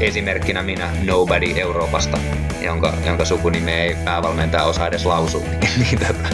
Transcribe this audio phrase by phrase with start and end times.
[0.00, 2.18] Esimerkkinä minä, Nobody Euroopasta,
[2.60, 5.40] jonka, jonka sukunimi ei päävalmentaja osaa edes lausua.
[5.80, 6.28] niin, tota,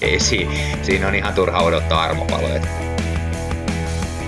[0.00, 2.60] ei, siinä, siinä on ihan turha odottaa armopaloja.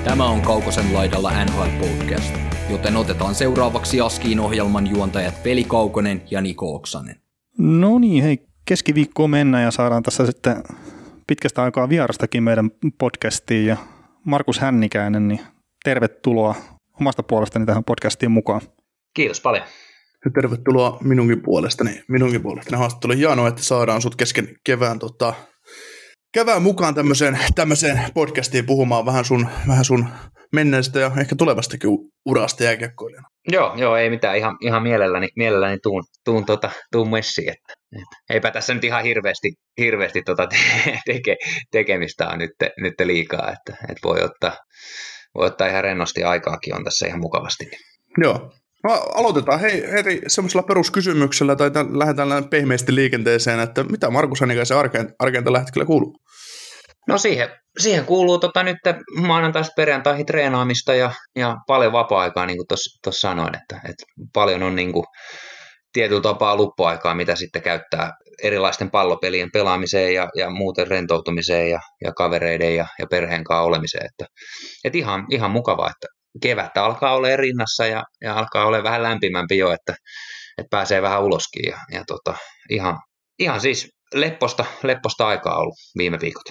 [0.05, 2.35] Tämä on Kaukosen laidalla NHL Podcast,
[2.71, 7.17] joten otetaan seuraavaksi Askiin ohjelman juontajat Veli Kaukonen ja Niko Oksanen.
[7.59, 10.57] No niin, hei, keskiviikkoon mennä ja saadaan tässä sitten
[11.27, 13.77] pitkästä aikaa vierastakin meidän podcastiin ja
[14.25, 15.41] Markus Hännikäinen, niin
[15.85, 16.55] tervetuloa
[17.01, 18.61] omasta puolestani tähän podcastiin mukaan.
[19.15, 19.65] Kiitos paljon.
[20.25, 23.13] Ja tervetuloa minunkin puolestani, minunkin puolestani haastattelu.
[23.13, 25.35] Hienoa, että saadaan sut kesken kevään, tota,
[26.33, 30.09] kevään mukaan tämmöiseen, tämmöiseen podcastiin puhumaan vähän sun, vähän sun
[30.53, 31.91] menneestä ja ehkä tulevastakin
[32.27, 33.29] urasta jääkiekkoilijana.
[33.49, 38.17] Joo, joo, ei mitään, ihan, ihan mielelläni, mielelläni tuun, tuun, tota, tuun messiin, että, että,
[38.31, 40.57] eipä tässä nyt ihan hirveästi, hirveästi tota te,
[41.07, 41.37] teke,
[41.71, 44.57] tekemistä on nyt, nyt liikaa, että, että voi, ottaa,
[45.35, 47.71] voi ottaa ihan rennosti aikaakin on tässä ihan mukavasti.
[48.19, 48.53] Joo,
[48.85, 55.15] No, aloitetaan hei, heti semmoisella peruskysymyksellä, tai lähdetään pehmeästi liikenteeseen, että mitä Markus Hänikäisen arkeen,
[55.19, 56.17] arkeen tällä hetkellä kuuluu?
[57.09, 58.77] No siihen, siihen kuuluu tota nyt
[59.21, 64.77] maanantaista perjantaihin treenaamista ja, ja paljon vapaa-aikaa, niin kuin tuossa sanoin, että, että paljon on
[64.77, 65.05] niin kuin,
[65.93, 68.11] tietyllä tapaa luppuaikaa, mitä sitten käyttää
[68.43, 74.07] erilaisten pallopelien pelaamiseen ja, ja muuten rentoutumiseen ja, ja kavereiden ja, ja perheen kanssa olemiseen.
[74.07, 74.27] Että,
[74.85, 76.07] että ihan, ihan mukavaa, että
[76.43, 79.95] kevättä alkaa olla rinnassa ja, ja alkaa olla vähän lämpimämpi jo, että,
[80.59, 82.35] että pääsee vähän uloskin ja, ja tota,
[82.71, 82.99] ihan,
[83.39, 86.45] ihan siis lepposta, lepposta aikaa ollut viime viikot.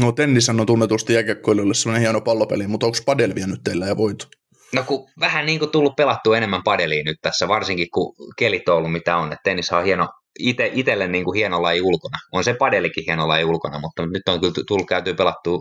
[0.00, 4.26] No tennis on tunnetusti jääkiekkoilijoille sellainen hieno pallopeli, mutta onko padel vienyt teillä ja voitu?
[4.72, 8.76] No kun vähän niin kuin tullut pelattua enemmän padeliin nyt tässä, varsinkin kun kelit on
[8.76, 10.08] ollut mitä on, että tennis on hieno,
[10.38, 12.18] ite, itelle niin kuin hieno laji ulkona.
[12.32, 15.58] On se padelikin hieno laji ulkona, mutta nyt on kyllä tullut käytyä pelattua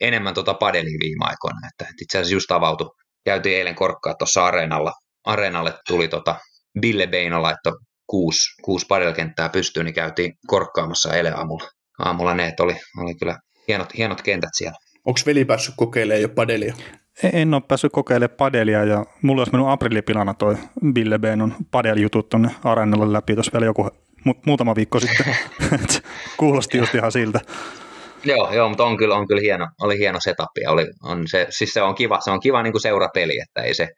[0.00, 1.68] enemmän tota padelia viime aikoina.
[1.68, 2.90] Että itse asiassa just avautui,
[3.28, 4.92] käytiin eilen korkkaa tuossa areenalla.
[5.24, 6.36] Areenalle tuli tota
[6.80, 7.72] Bille Beino laittoi
[8.06, 11.68] kuusi, kuusi padelkenttää pystyyn, niin käytiin korkkaamassa eilen aamulla.
[11.98, 13.38] Aamulla ne, oli, oli kyllä
[13.68, 14.76] hienot, hienot kentät siellä.
[15.04, 16.74] Onko veli päässyt kokeilemaan jo padelia?
[17.32, 20.56] En ole päässyt kokeilemaan padelia ja mulla olisi mennyt aprillipilana toi
[20.92, 23.90] Bille Beinon padel-jutut tuonne areenalle läpi tuossa vielä joku
[24.28, 25.36] mu- muutama viikko sitten.
[26.36, 27.40] Kuulosti just ihan siltä.
[28.24, 31.46] Joo, joo, mutta on kyllä, on kyllä hieno, oli hieno setup ja oli, on se,
[31.50, 33.88] siis se on kiva, se on kiva niin kuin seurapeli, että ei se,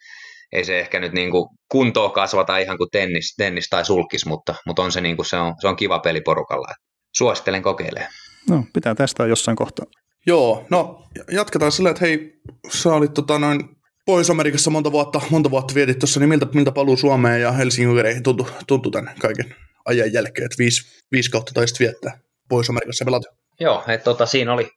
[0.53, 4.55] ei se ehkä nyt niin kuin kuntoa kasvata ihan kuin tennis, tennis tai sulkis, mutta,
[4.67, 6.69] mutta on se, niin kuin, se, on, se on kiva peli porukalla.
[7.17, 8.13] Suosittelen kokeilemaan.
[8.51, 9.87] No, pitää testaa jossain kohtaa.
[10.27, 12.33] Joo, no jatketaan sillä, että hei,
[12.69, 13.61] sä olit tota, noin
[14.07, 18.23] Pohjois-Amerikassa monta vuotta, monta vuotta vietit tuossa, niin miltä, miltä paluu Suomeen ja Helsingin Jokereihin
[18.23, 19.55] tuntui, tuntui tämän kaiken
[19.85, 23.40] ajan jälkeen, että viisi, viisi kautta taisit viettää Pohjois-Amerikassa pelata?
[23.61, 24.69] Joo, että tota, siinä oli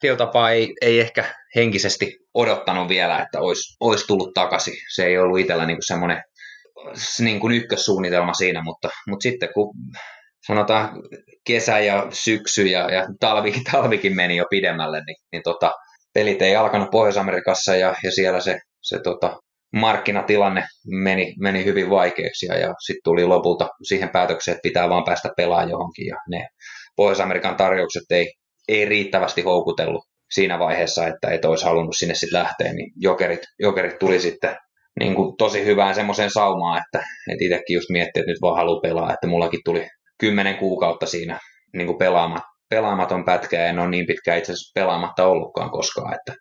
[0.00, 4.74] tietyllä tapaa ei, ei ehkä henkisesti odottanut vielä, että olisi, olisi tullut takaisin.
[4.94, 6.22] Se ei ollut itsellä niin semmoinen
[7.20, 9.74] niin kuin ykkössuunnitelma siinä, mutta, mutta sitten kun
[10.46, 11.02] sanotaan
[11.46, 15.72] kesä ja syksy ja, ja talvikin, talvikin meni jo pidemmälle, niin, niin tota,
[16.14, 19.40] pelit ei alkanut Pohjois-Amerikassa ja, ja siellä se, se tota,
[19.72, 25.04] markkinatilanne meni, meni hyvin vaikeaksi ja, ja sitten tuli lopulta siihen päätökseen, että pitää vaan
[25.04, 26.48] päästä pelaamaan johonkin ja ne
[26.96, 28.32] Pohjois-Amerikan tarjoukset ei,
[28.68, 30.04] ei riittävästi houkutellut
[30.34, 34.56] siinä vaiheessa, että et olisi halunnut sinne sitten lähteä, niin jokerit, jokerit tuli sitten
[35.00, 38.80] niin kuin tosi hyvään semmoiseen saumaan, että et itsekin just miettii, että nyt vaan haluaa
[38.80, 39.86] pelaa, että mullakin tuli
[40.20, 41.38] kymmenen kuukautta siinä
[41.72, 46.14] niin kuin pelaamat, pelaamaton pätkä, ja en ole niin pitkään itse asiassa pelaamatta ollutkaan koskaan,
[46.14, 46.34] että,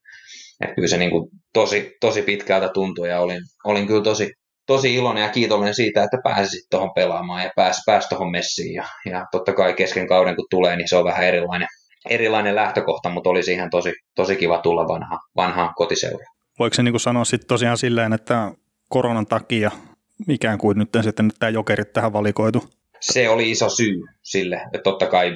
[0.62, 4.32] että kyllä se niin kuin tosi, tosi pitkältä tuntui, ja olin, olin kyllä tosi,
[4.72, 8.74] tosi iloinen ja kiitollinen siitä, että pääsisit tuohon pelaamaan ja pääsi pääs tuohon messiin.
[8.74, 11.68] Ja, ja totta kai kesken kauden kun tulee, niin se on vähän erilainen,
[12.10, 16.36] erilainen lähtökohta, mutta oli siihen tosi, tosi kiva tulla vanha, vanhaan kotiseuraan.
[16.60, 18.52] Voiko se niin kuin sanoa sitten tosiaan silleen, että
[18.90, 19.72] koronan takia
[20.30, 22.70] ikään kuin nyt sitten tämä jokerit tähän valikoitu?
[23.00, 24.56] Se oli iso syy sille.
[24.56, 25.36] Että totta kai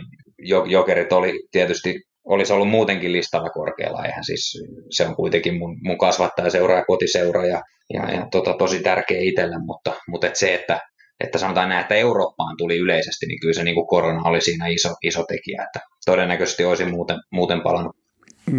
[0.65, 4.05] jokerit oli tietysti olisi ollut muutenkin listalla korkealla.
[4.05, 7.61] Eihän siis, se on kuitenkin mun, mun kasvattaja seura ja kotiseura ja,
[7.93, 10.79] ja, ja tota, tosi tärkeä itselle, mutta, mutta et se, että,
[11.19, 14.67] että sanotaan näin, että Eurooppaan tuli yleisesti, niin kyllä se niin kuin korona oli siinä
[14.67, 17.95] iso, iso tekijä, että todennäköisesti olisi muuten, muuten palannut.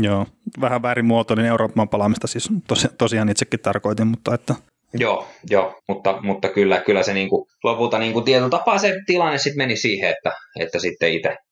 [0.00, 0.26] Joo,
[0.60, 4.54] vähän väärin muotoilin Euroopan palaamista, siis tosi, tosiaan itsekin tarkoitin, mutta että
[4.98, 8.94] Joo, joo, mutta, mutta kyllä, kyllä se niin kuin, lopulta niin kuin tietyllä tapaa se
[9.06, 11.10] tilanne sitten meni siihen, että, että sitten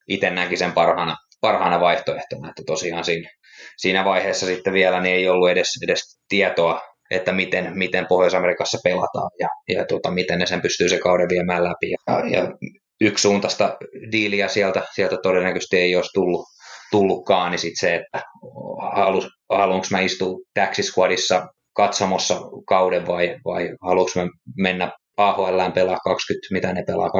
[0.09, 3.31] itse näki sen parhaana, parhaana vaihtoehtona, että tosiaan siinä,
[3.77, 6.81] siinä vaiheessa sitten vielä niin ei ollut edes, edes tietoa,
[7.11, 11.65] että miten, miten Pohjois-Amerikassa pelataan ja, ja tuota, miten ne sen pystyy se kauden viemään
[11.65, 11.91] läpi.
[11.91, 12.53] Ja, ja
[13.01, 13.77] yksi suuntaista
[14.13, 16.47] diiliä sieltä, sieltä todennäköisesti ei olisi tullut,
[16.91, 18.23] tullutkaan, niin sitten se, että
[19.51, 26.73] haluanko mä istua taxisquadissa katsomossa kauden vai, vai haluanko mä mennä AHL pelaa 20, mitä
[26.73, 27.11] ne pelaa,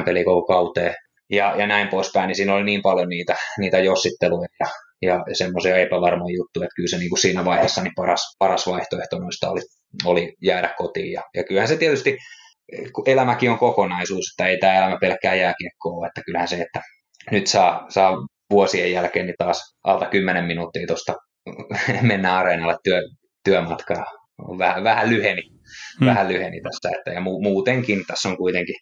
[0.00, 0.94] 26-28 peliä koko kauteen
[1.30, 4.66] ja, ja näin poispäin, niin siinä oli niin paljon niitä, niitä jossitteluja ja,
[5.02, 9.18] ja semmoisia epävarmoja juttuja, että kyllä se niin kuin siinä vaiheessa niin paras, paras vaihtoehto
[9.18, 9.60] noista oli,
[10.04, 11.12] oli jäädä kotiin.
[11.12, 12.18] Ja, ja kyllähän se tietysti,
[13.06, 16.80] elämäkin on kokonaisuus, että ei tämä elämä pelkkää jääkiekkoa, että kyllähän se, että
[17.30, 18.16] nyt saa, saa
[18.50, 21.14] vuosien jälkeen niin taas alta 10 minuuttia tuosta
[22.02, 23.02] mennä areenalle työ,
[23.44, 24.04] työmatkaa.
[24.38, 25.42] Vähän, vähän lyheni,
[25.98, 26.06] hmm.
[26.06, 26.98] vähän lyheni tässä.
[26.98, 28.74] Että, ja mu- muutenkin tässä on kuitenkin,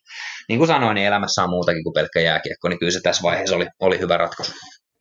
[0.49, 3.57] niin kuin sanoin, niin elämässä on muutakin kuin pelkkä jääkiekko, niin kyllä se tässä vaiheessa
[3.57, 4.53] oli, oli hyvä ratkaisu.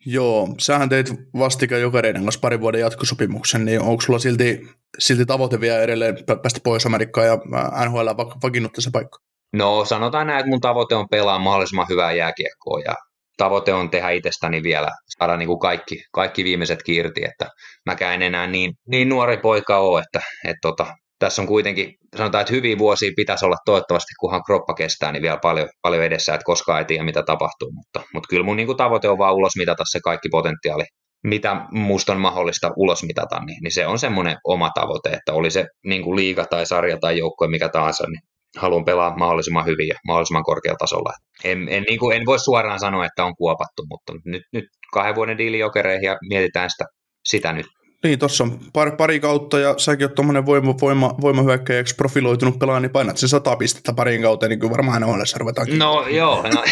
[0.05, 4.67] Joo, sähän teit vastikään Jokereiden kanssa parin vuoden jatkosopimuksen, niin onko sulla silti,
[4.99, 7.37] silti tavoite vielä edelleen päästä Pohjois-Amerikkaan ja
[7.85, 8.07] NHL
[8.43, 9.19] vakiinnuttaa se paikka?
[9.53, 12.95] No sanotaan näin, että mun tavoite on pelaa mahdollisimman hyvää jääkiekkoa ja
[13.37, 14.87] tavoite on tehdä itsestäni vielä,
[15.17, 17.47] saada niin kuin kaikki, kaikki viimeiset irti, että
[17.85, 20.85] mäkään en enää niin, niin nuori poika ole, että, että tota,
[21.19, 25.37] tässä on kuitenkin, sanotaan, että hyviä vuosia pitäisi olla toivottavasti, kunhan kroppa kestää, niin vielä
[25.41, 28.77] paljon, paljon edessä, että koskaan ei tiedä, mitä tapahtuu, mutta, mutta kyllä mun niin kuin
[28.77, 30.83] tavoite on vaan ulos mitata se kaikki potentiaali,
[31.23, 35.51] mitä musta on mahdollista ulos mitata, niin, niin se on semmoinen oma tavoite, että oli
[35.51, 38.21] se niin kuin liiga tai sarja tai joukkue mikä tahansa, niin
[38.57, 41.13] haluan pelaa mahdollisimman hyvin ja mahdollisimman korkealla tasolla.
[41.43, 45.15] En, en, niin kuin, en voi suoraan sanoa, että on kuopattu, mutta nyt, nyt kahden
[45.15, 46.85] vuoden diili jokereihin ja mietitään sitä,
[47.23, 47.65] sitä nyt.
[48.03, 52.79] Niin, tuossa on pari, pari kautta ja säkin oot tuommoinen voima, voima, voimahyökkäjäksi profiloitunut pelaaja,
[52.79, 55.67] niin painat sen sata pistettä parin kautta, niin kyllä varmaan NHL ruvetaan.
[55.77, 56.63] No joo, no,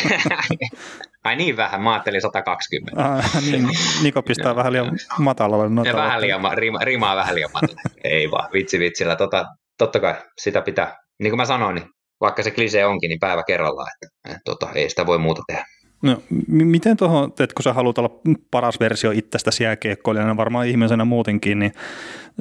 [1.24, 3.04] Ai niin vähän, mä ajattelin 120.
[3.04, 3.69] Ah, niin,
[4.04, 5.94] Niko pistää vähän liian matalalle.
[5.94, 7.81] Vähän liian, rima, rimaa vähän liian matalalle.
[8.04, 9.16] Ei vaan, vitsi vitsillä.
[9.16, 9.45] Tota,
[9.77, 11.85] totta kai sitä pitää niin kuin mä sanoin, niin
[12.21, 15.65] vaikka se klise onkin, niin päivä kerrallaan, että, että tota, ei sitä voi muuta tehdä.
[16.03, 18.19] No, m- miten tuohon, että kun sä haluat olla
[18.51, 21.71] paras versio itsestäsi jääkiekkoilijana, varmaan ihmisenä muutenkin, niin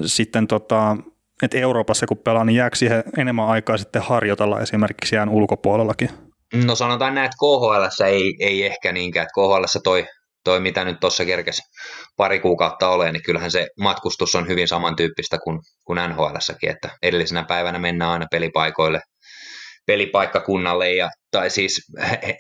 [0.05, 0.97] sitten tota,
[1.43, 6.11] että Euroopassa kun pelaa, niin jääkö siihen enemmän aikaa sitten harjoitella esimerkiksi jään ulkopuolellakin?
[6.65, 10.07] No sanotaan näin, että KHL ei, ei ehkä niinkään, että KHL toi
[10.45, 11.61] toi mitä nyt tuossa kerkes
[12.17, 16.37] pari kuukautta ole, niin kyllähän se matkustus on hyvin samantyyppistä kuin, kuin nhl
[16.69, 19.01] että edellisenä päivänä mennään aina pelipaikoille,
[19.87, 21.73] pelipaikkakunnalle ja, tai siis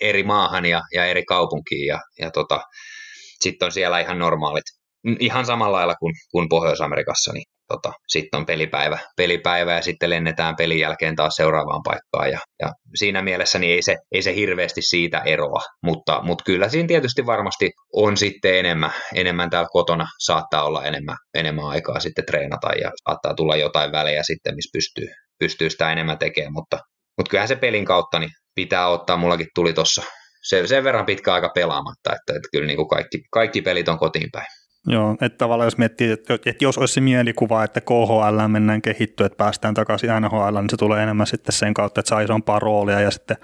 [0.00, 2.60] eri maahan ja, ja eri kaupunkiin ja, ja tota,
[3.40, 4.64] sitten on siellä ihan normaalit,
[5.18, 10.56] ihan samalla lailla kuin, kuin Pohjois-Amerikassa, niin tota, sitten on pelipäivä, pelipäivä ja sitten lennetään
[10.56, 12.30] pelin jälkeen taas seuraavaan paikkaan.
[12.30, 16.68] Ja, ja siinä mielessä niin ei, se, ei se hirveästi siitä eroa, mutta, mutta kyllä
[16.68, 22.26] siinä tietysti varmasti on sitten enemmän, enemmän täällä kotona, saattaa olla enemmän, enemmän aikaa sitten
[22.26, 26.78] treenata ja saattaa tulla jotain välejä sitten, missä pystyy, pystyy sitä enemmän tekemään, mutta,
[27.18, 30.02] mutta kyllähän se pelin kautta niin pitää ottaa, mullakin tuli tuossa
[30.48, 33.98] sen, sen verran pitkä aika pelaamatta, että, että kyllä niin kuin kaikki, kaikki pelit on
[33.98, 34.46] kotiin päin.
[34.86, 39.26] Joo, että tavallaan jos miettii, että, että jos olisi se mielikuva, että KHL mennään kehittyä,
[39.26, 43.00] että päästään takaisin NHL, niin se tulee enemmän sitten sen kautta, että saa isompaa roolia
[43.00, 43.36] ja sitten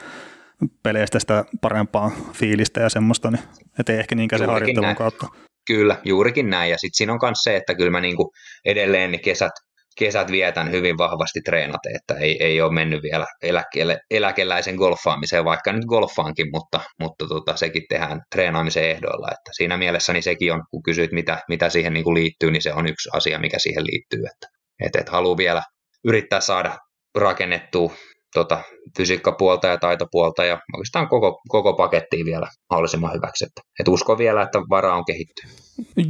[0.82, 3.42] peleistä sitä parempaa fiilistä ja semmoista, niin
[3.78, 4.96] että ei ehkä niinkään se harjoittelun näin.
[4.96, 5.26] kautta.
[5.66, 6.70] Kyllä, juurikin näin.
[6.70, 8.32] Ja sitten siinä on myös se, että kyllä mä niinku
[8.64, 9.52] edelleen ne kesät
[9.98, 15.72] kesät vietän hyvin vahvasti treenate, että ei, ei ole mennyt vielä eläkkeelle, eläkeläisen golfaamiseen, vaikka
[15.72, 19.28] nyt golfaankin, mutta, mutta tota, sekin tehdään treenaamisen ehdoilla.
[19.30, 22.62] Että siinä mielessä niin sekin on, kun kysyit mitä, mitä siihen niin kuin liittyy, niin
[22.62, 24.20] se on yksi asia, mikä siihen liittyy.
[24.20, 24.46] Että,
[24.84, 25.62] että, että haluaa vielä
[26.04, 26.78] yrittää saada
[27.18, 27.92] rakennettua
[28.34, 28.62] tota,
[28.96, 33.44] fysiikkapuolta ja taitopuolta ja oikeastaan koko, koko pakettiin vielä mahdollisimman hyväksi.
[33.44, 35.50] Että, että uskon vielä, että varaa on kehittyä.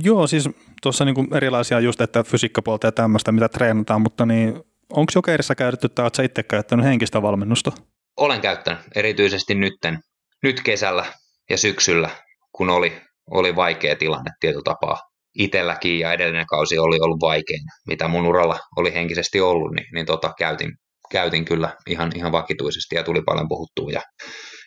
[0.02, 0.48] Joo, siis
[0.82, 4.54] tuossa niinku erilaisia just, että fysiikkapuolta ja tämmöistä, mitä treenataan, mutta niin
[4.92, 7.72] onko jokerissa käytetty tai oletko itse käyttänyt henkistä valmennusta?
[8.16, 9.98] Olen käyttänyt, erityisesti nytten,
[10.42, 11.04] nyt kesällä
[11.50, 12.10] ja syksyllä,
[12.52, 12.92] kun oli,
[13.30, 14.98] oli vaikea tilanne tietyllä tapaa
[15.38, 20.06] itselläkin ja edellinen kausi oli ollut vaikein, mitä mun uralla oli henkisesti ollut, niin, niin
[20.06, 20.72] tota, käytin,
[21.10, 24.02] käytin kyllä ihan, ihan vakituisesti ja tuli paljon puhuttua ja,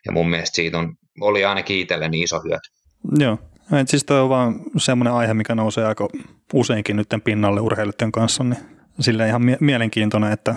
[0.05, 2.69] ja mun mielestä siitä on, oli ainakin itselleni iso hyöty.
[3.19, 3.37] Joo,
[3.77, 6.07] et siis toi on vaan semmoinen aihe, mikä nousee aika
[6.53, 8.59] useinkin nyt pinnalle urheilijoiden kanssa, niin
[8.99, 10.55] sille ihan mie- mielenkiintoinen, että,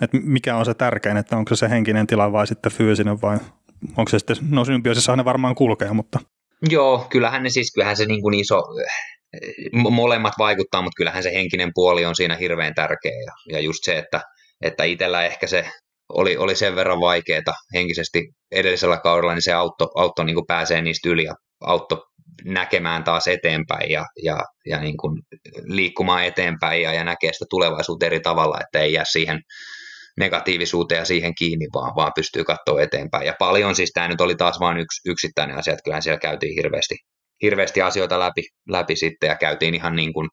[0.00, 3.38] että mikä on se tärkein, että onko se se henkinen tila vai sitten fyysinen vai
[3.96, 6.18] onko se sitten, no symbioosissa ne varmaan kulkee, mutta.
[6.70, 8.62] Joo, kyllähän ne siis, kyllähän se niin kuin iso,
[9.72, 13.98] molemmat vaikuttaa, mutta kyllähän se henkinen puoli on siinä hirveän tärkeä ja, ja just se,
[13.98, 14.20] että
[14.62, 15.70] että itsellä ehkä se
[16.08, 20.82] oli, oli sen verran vaikeaa henkisesti edellisellä kaudella, niin se auttoi auttoi niin kuin pääsee
[20.82, 22.02] niistä yli ja auttoi
[22.44, 25.22] näkemään taas eteenpäin ja, ja, ja niin kuin
[25.64, 29.40] liikkumaan eteenpäin ja, ja näkee sitä tulevaisuutta eri tavalla, että ei jää siihen
[30.16, 33.26] negatiivisuuteen ja siihen kiinni, vaan, vaan pystyy katsoa eteenpäin.
[33.26, 36.54] Ja paljon siis tämä nyt oli taas vain yksi yksittäinen asia, että kyllähän siellä käytiin
[36.56, 36.94] hirveästi,
[37.42, 40.28] hirveästi asioita läpi, läpi sitten ja käytiin ihan niin kuin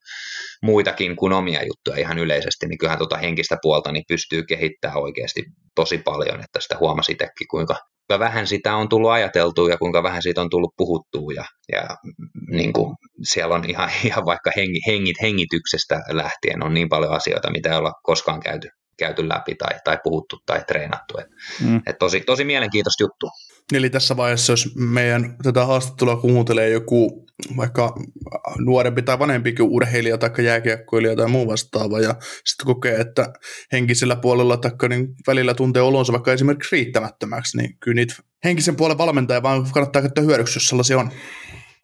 [0.62, 5.43] muitakin kuin omia juttuja ihan yleisesti, niin kyllähän tuota henkistä puolta niin pystyy kehittämään oikeasti
[5.75, 7.75] tosi paljon, että sitä huomasi itsekin, kuinka
[8.10, 11.98] vähän sitä on tullut ajateltua ja kuinka vähän siitä on tullut puhuttua ja, ja
[12.50, 17.51] niin kuin siellä on ihan, ihan vaikka hengi, hengit, hengityksestä lähtien on niin paljon asioita,
[17.51, 21.17] mitä ei olla koskaan käyty, käyty läpi tai, tai puhuttu tai treenattu.
[21.17, 21.27] Et,
[21.62, 21.81] mm.
[21.88, 23.29] et tosi, tosi mielenkiintoista juttu.
[23.74, 27.23] Eli tässä vaiheessa, jos meidän tätä haastattelua kuuntelee joku
[27.57, 27.95] vaikka
[28.65, 33.33] nuorempi tai vanhempikin urheilija tai jääkiekkoilija tai muu vastaava ja sitten kokee, että
[33.71, 38.97] henkisellä puolella tai niin välillä tuntee olonsa vaikka esimerkiksi riittämättömäksi, niin kyllä niitä henkisen puolen
[38.97, 41.11] valmentaja vaan kannattaa käyttää hyödyksi, jos sellaisia on.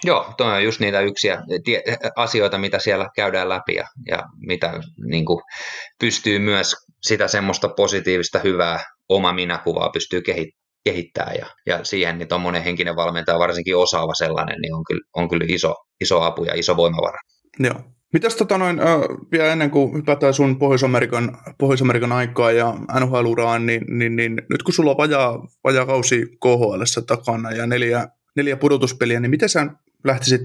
[0.03, 1.83] Joo, toi on just niitä yksiä tie-
[2.15, 4.73] asioita, mitä siellä käydään läpi ja, ja mitä
[5.09, 5.41] niin kuin,
[5.99, 8.79] pystyy myös sitä semmoista positiivista, hyvää
[9.09, 14.61] oma minäkuvaa pystyy kehittämään kehittää ja, ja siihen niin tuommoinen henkinen valmentaja, varsinkin osaava sellainen,
[14.61, 17.19] niin on kyllä, on kyllä iso, iso apu ja iso voimavara.
[17.59, 17.81] Joo.
[18.13, 18.87] Mitäs tota noin, äh,
[19.31, 24.73] vielä ennen kuin hypätään sun Pohjois-Amerikan, Pohjois-Amerikan aikaa ja NHL-uraan, niin, niin, niin, nyt kun
[24.73, 29.67] sulla on vajaa, vajaa kausi KHL takana ja neljä, neljä pudotuspeliä, niin miten sä
[30.03, 30.41] lähtisit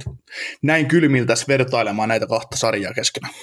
[0.62, 3.34] näin kylmiltäs vertailemaan näitä kahta sarjaa keskenään?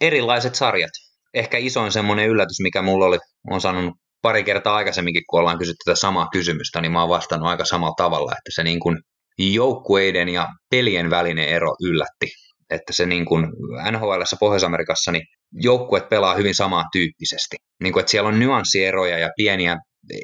[0.00, 0.90] Erilaiset sarjat.
[1.34, 3.18] Ehkä isoin semmoinen yllätys, mikä mulla oli,
[3.50, 7.48] on sanonut pari kertaa aikaisemminkin, kun ollaan kysytty tätä samaa kysymystä, niin mä oon vastannut
[7.48, 8.98] aika samalla tavalla, että se niin kuin
[9.38, 12.26] joukkueiden ja pelien välinen ero yllätti.
[12.70, 13.46] Että se niin kuin
[13.92, 17.56] NHL Pohjois-Amerikassa niin joukkueet pelaa hyvin samantyyppisesti.
[17.82, 19.76] Niin kuin, että siellä on nyanssieroja ja pieniä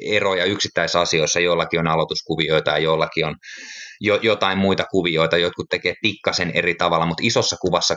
[0.05, 3.35] eroja yksittäisasioissa, jollakin on aloituskuvioita ja jollakin on
[4.01, 7.95] jo, jotain muita kuvioita, jotkut tekee pikkasen eri tavalla, mutta isossa kuvassa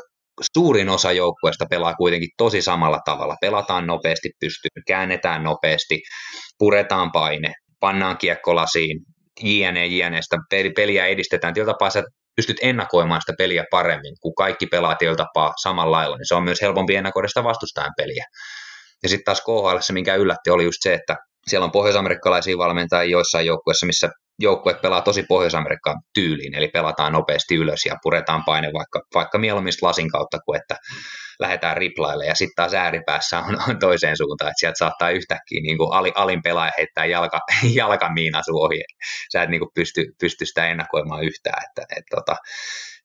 [0.56, 3.36] suurin osa joukkueesta pelaa kuitenkin tosi samalla tavalla.
[3.40, 6.00] Pelataan nopeasti pystyyn, käännetään nopeasti,
[6.58, 8.98] puretaan paine, pannaan kiekkolasiin,
[9.42, 10.22] jne, jne.
[10.22, 10.36] Sitä
[10.76, 11.54] peliä edistetään.
[11.54, 12.02] Tietyllä tapaa sä
[12.36, 16.44] pystyt ennakoimaan sitä peliä paremmin, kun kaikki pelaa tietyllä tapaa samalla lailla, niin se on
[16.44, 18.24] myös helpompi ennakoida sitä vastustajan peliä.
[19.02, 23.10] Ja sitten taas KHL, se minkä yllätti, oli just se, että siellä on pohjoisamerikkalaisia valmentajia
[23.12, 28.72] joissain joukkueissa, missä joukkueet pelaa tosi Pohjois-Amerikan tyyliin, eli pelataan nopeasti ylös ja puretaan paine
[28.72, 30.76] vaikka, vaikka mieluummin lasin kautta kuin että
[31.40, 35.78] lähdetään riplaille ja sitten taas ääripäässä on, on toiseen suuntaan, että sieltä saattaa yhtäkkiä niin
[35.78, 37.40] kuin ali, alin pelaaja heittää jalka,
[37.74, 38.82] jalkamiina sun ohi,
[39.32, 42.36] sä et niin kuin pysty, pysty sitä ennakoimaan yhtään, että, että tota,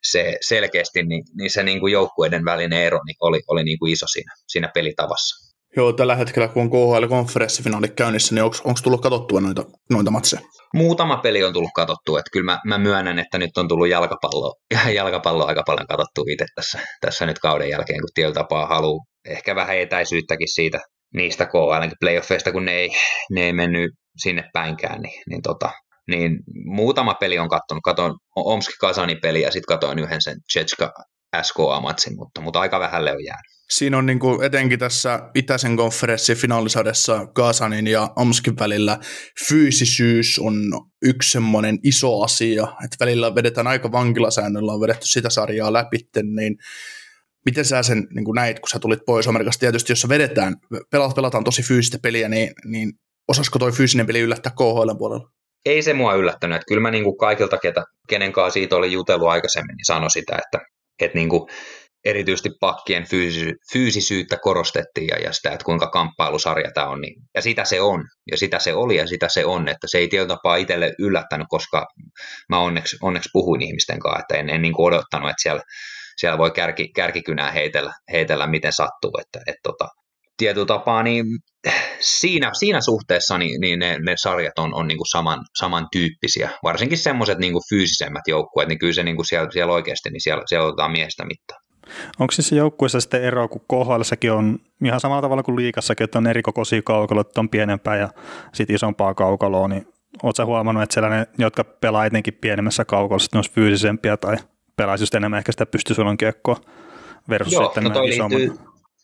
[0.04, 3.94] se selkeästi niin, niin se niin kuin joukkueiden välinen ero niin oli, oli niin kuin
[3.94, 5.47] iso siinä, siinä pelitavassa.
[5.78, 10.42] Joo, tällä hetkellä kun on KHL-konferenssifinaalit käynnissä, niin onko tullut katsottua noita, noita matseja?
[10.74, 14.56] Muutama peli on tullut katsottua, että kyllä mä, mä myönnän, että nyt on tullut jalkapallo,
[15.00, 19.56] jalkapallo aika paljon katsottua itse tässä, tässä nyt kauden jälkeen, kun tietyllä tapaa haluaa ehkä
[19.56, 20.80] vähän etäisyyttäkin siitä
[21.14, 22.90] niistä KHL playoffeista, kun ne ei,
[23.32, 25.72] ne ei mennyt sinne päinkään, niin, niin, tota,
[26.08, 26.32] niin
[26.66, 27.82] muutama peli on katsonut.
[27.84, 30.92] Katoin Omski Kasani peli ja sitten katoin yhden sen Chetska
[31.44, 33.58] SKA-matsin, mutta, mutta aika vähälle on jäänyt.
[33.70, 39.00] Siinä on niin kuin etenkin tässä itäisen konferenssin finaalisadessa Kasanin ja Omskin välillä
[39.50, 40.56] fyysisyys on
[41.02, 46.56] yksi semmoinen iso asia, että välillä vedetään aika vankilasäännöllä, on vedetty sitä sarjaa läpi, niin
[47.46, 49.60] miten sä sen niin kuin näit, kun sä tulit pois Amerikasta?
[49.60, 50.56] Tietysti jos vedetään,
[50.92, 52.92] pelaat, pelataan tosi fyysistä peliä, niin, niin
[53.28, 55.30] osasko toi fyysinen peli yllättää KHL puolella?
[55.66, 56.56] Ei se mua yllättänyt.
[56.56, 60.12] Että kyllä mä niin kuin kaikilta, ketä, kenen kanssa siitä oli jutellut aikaisemmin, niin sanoi
[60.12, 60.66] sitä, että,
[61.02, 61.50] että niin kuin
[62.06, 67.02] erityisesti pakkien fyysisy- fyysisyyttä korostettiin ja, ja sitä, että kuinka kamppailusarja tämä on.
[67.02, 69.98] Niin, ja sitä se on, ja sitä se oli, ja sitä se on, että se
[69.98, 71.86] ei tietyllä tapaa itselle yllättänyt, koska
[72.50, 75.62] mä onneksi, onneksi puhuin ihmisten kanssa, että en, en niin kuin odottanut, että siellä,
[76.18, 79.88] siellä voi kärki, kärkikynää heitellä, heitellä miten sattuu, että, että tota,
[80.38, 81.26] tietyllä tapaa niin
[82.00, 86.50] siinä, siinä suhteessa niin, niin ne, ne, sarjat on, on niin kuin saman, samantyyppisiä.
[86.64, 90.44] Varsinkin semmoiset niin fyysisemmät joukkueet, niin kyllä se niin kuin siellä, siellä oikeasti niin siellä,
[90.46, 91.58] siellä otetaan miehestä mittaa.
[92.20, 96.28] Onko siis joukkueessa sitten ero, kun KHL on ihan samalla tavalla kuin liikassakin, että on
[96.28, 98.10] eri kokoisia kaukaloja, että on pienempää ja
[98.54, 99.88] sitten isompaa kaukaloa, niin
[100.24, 104.38] oletko huomannut, että siellä ne, jotka pelaa etenkin pienemmässä kaukalossa, ne olisi fyysisempiä tai
[104.76, 106.58] pelaisi just enemmän ehkä sitä pystysuolan kiekkoa
[107.30, 108.58] versus Joo, sitten no toi liittyy,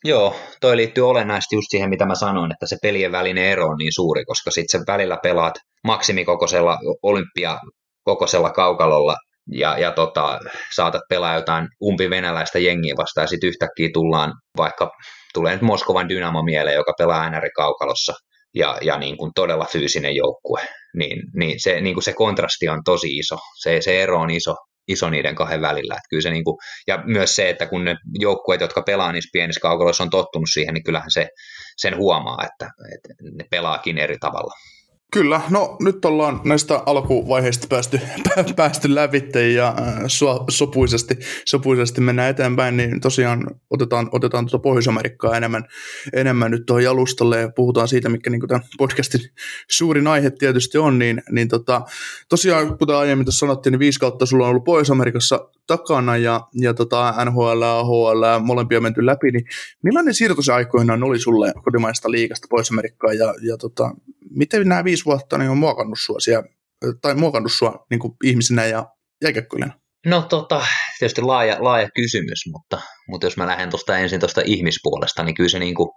[0.06, 3.76] Joo, toi liittyy olennaisesti just siihen, mitä mä sanoin, että se pelien välinen ero on
[3.78, 9.16] niin suuri, koska sitten se välillä pelaat maksimikokoisella olympiakokoisella kaukalolla
[9.52, 10.38] ja, ja tota,
[10.74, 14.90] saatat pelaa jotain umpivenäläistä jengiä vastaan ja sitten yhtäkkiä tullaan vaikka
[15.34, 18.12] tulee nyt Moskovan Dynamo mieleen, joka pelaa NR-kaukalossa
[18.54, 20.60] ja, ja niin kuin todella fyysinen joukkue,
[20.94, 24.54] niin, niin, se, niin kuin se kontrasti on tosi iso, se, se ero on iso,
[24.88, 25.94] iso niiden kahden välillä.
[25.94, 29.30] Että kyllä se niin kuin, ja myös se, että kun ne joukkueet, jotka pelaa niissä
[29.32, 31.28] pienissä kaukaloissa on tottunut siihen, niin kyllähän se
[31.76, 34.54] sen huomaa, että, että ne pelaakin eri tavalla.
[35.14, 38.00] Kyllä, no nyt ollaan näistä alkuvaiheista päästy,
[38.56, 40.02] päästy lävitte ja äh,
[40.50, 45.64] sopuisesti, sopuisesti mennään eteenpäin, niin tosiaan otetaan, otetaan tuota Pohjois-Amerikkaa enemmän,
[46.12, 49.20] enemmän nyt tuohon jalustalle ja puhutaan siitä, mikä niin tämän podcastin
[49.78, 51.82] suurin aihe tietysti on, niin, niin tota,
[52.28, 56.74] tosiaan kuten aiemmin tuossa sanottiin, niin viisi kautta sulla on ollut Pohjois-Amerikassa takana ja, ja
[56.74, 59.44] tota NHL, AHL, molempia menty läpi, niin
[59.82, 63.90] millainen siirto se aikoinaan oli sulle kotimaista liikasta Pohjois-Amerikkaan ja, ja tota,
[64.34, 66.48] miten nämä viisi vuotta niin on muokannut sua siellä,
[67.02, 68.86] tai muokannut sua niin kuin ihmisenä ja
[69.22, 69.74] jääkäkköilijänä?
[70.06, 70.66] No tota,
[70.98, 75.48] tietysti laaja, laaja kysymys, mutta, mutta jos mä lähden tuosta ensin tuosta ihmispuolesta, niin kyllä
[75.48, 75.88] se niin kuin,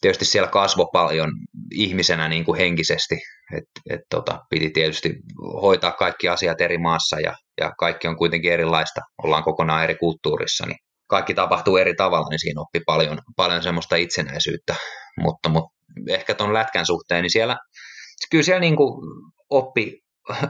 [0.00, 1.30] tietysti siellä kasvoi paljon
[1.72, 3.14] ihmisenä niin kuin henkisesti,
[3.56, 5.14] että et tota, piti tietysti
[5.62, 10.66] hoitaa kaikki asiat eri maassa ja, ja kaikki on kuitenkin erilaista, ollaan kokonaan eri kulttuurissa,
[10.66, 14.74] niin kaikki tapahtuu eri tavalla, niin siinä oppi paljon, paljon semmoista itsenäisyyttä,
[15.20, 17.56] mutta, mutta ehkä tuon lätkän suhteen, niin siellä,
[18.30, 18.92] kyllä siellä niin kuin
[19.50, 20.00] oppi,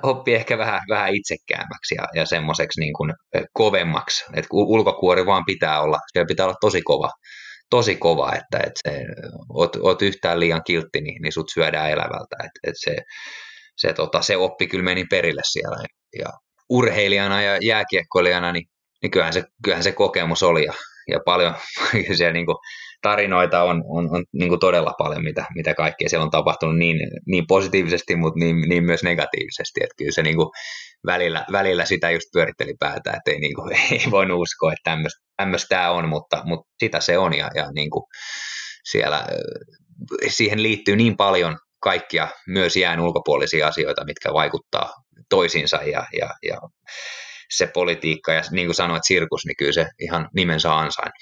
[0.03, 3.13] oppi ehkä vähän, vähän itsekäämmäksi ja, ja semmoiseksi niin kuin
[3.53, 7.11] kovemmaksi, että ulkokuori vaan pitää olla, siellä pitää olla tosi kova,
[7.71, 9.05] tosi kova, että, että se,
[9.55, 12.97] oot, oot yhtään liian kiltti, niin, niin sut syödään elävältä, että, että se,
[13.77, 15.77] se, tota, se oppi kyllä meni perille siellä.
[16.19, 16.29] Ja
[16.69, 18.65] urheilijana ja jääkiekkoilijana, niin,
[19.03, 20.75] niin kyllähän, se, kyllähän se kokemus oli ja,
[21.09, 21.55] ja paljon
[22.17, 22.57] siellä niin kuin
[23.03, 26.97] tarinoita on, on, on niin kuin todella paljon, mitä, mitä kaikkea siellä on tapahtunut niin,
[27.27, 29.81] niin positiivisesti, mutta niin, niin myös negatiivisesti.
[29.83, 30.49] Että kyllä se niin kuin
[31.07, 35.69] välillä, välillä sitä just pyöritteli päätä, että ei, niin kuin, ei voinut uskoa, että tämmöistä
[35.69, 38.05] tämä on, mutta, mutta sitä se on ja, ja niin kuin
[38.91, 39.27] siellä
[40.29, 44.93] siihen liittyy niin paljon kaikkia myös jään ulkopuolisia asioita, mitkä vaikuttaa
[45.31, 46.59] toisiinsa ja, ja, ja
[47.51, 51.13] se politiikka ja niin kuin sanoit, sirkus, niin kyllä se ihan nimensä ansain.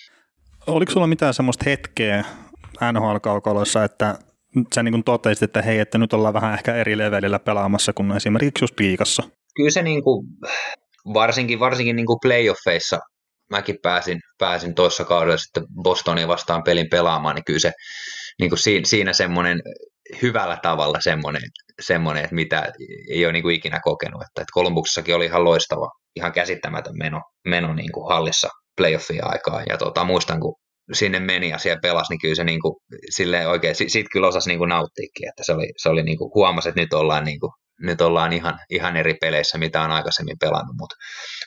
[0.67, 2.25] Oliko sulla mitään semmoista hetkeä
[2.93, 4.19] NHL-kaukaloissa, että
[4.75, 8.65] sä niin totesit, että hei, että nyt ollaan vähän ehkä eri levelillä pelaamassa kuin esimerkiksi
[8.65, 9.23] just liikassa?
[9.57, 10.27] Kyllä se niin kuin,
[11.15, 12.99] varsinkin, varsinkin niin kuin playoffeissa
[13.51, 17.73] mäkin pääsin, pääsin tuossa kaudella sitten Bostonia vastaan pelin pelaamaan, niin kyllä se
[18.41, 19.61] niin kuin siinä, siinä semmoinen
[20.23, 21.43] hyvällä tavalla semmoinen,
[21.81, 22.73] semmoinen että mitä
[23.11, 24.23] ei ole niin kuin ikinä kokenut.
[24.23, 29.63] Että, että Kolumbuksessakin oli ihan loistava, ihan käsittämätön meno, meno niin kuin hallissa playoffia aikaa.
[29.69, 30.55] Ja tota, muistan, kun
[30.93, 32.75] sinne meni ja siellä pelasi, niin kyllä se niin kuin,
[33.11, 36.31] silleen oikein, siitä kyllä osasi niin kuin nauttiikin, että se oli, se oli niin kuin,
[36.35, 37.51] huomasi, että nyt ollaan, niin kuin,
[37.81, 40.97] nyt ollaan ihan, ihan eri peleissä, mitä on aikaisemmin pelannut, mutta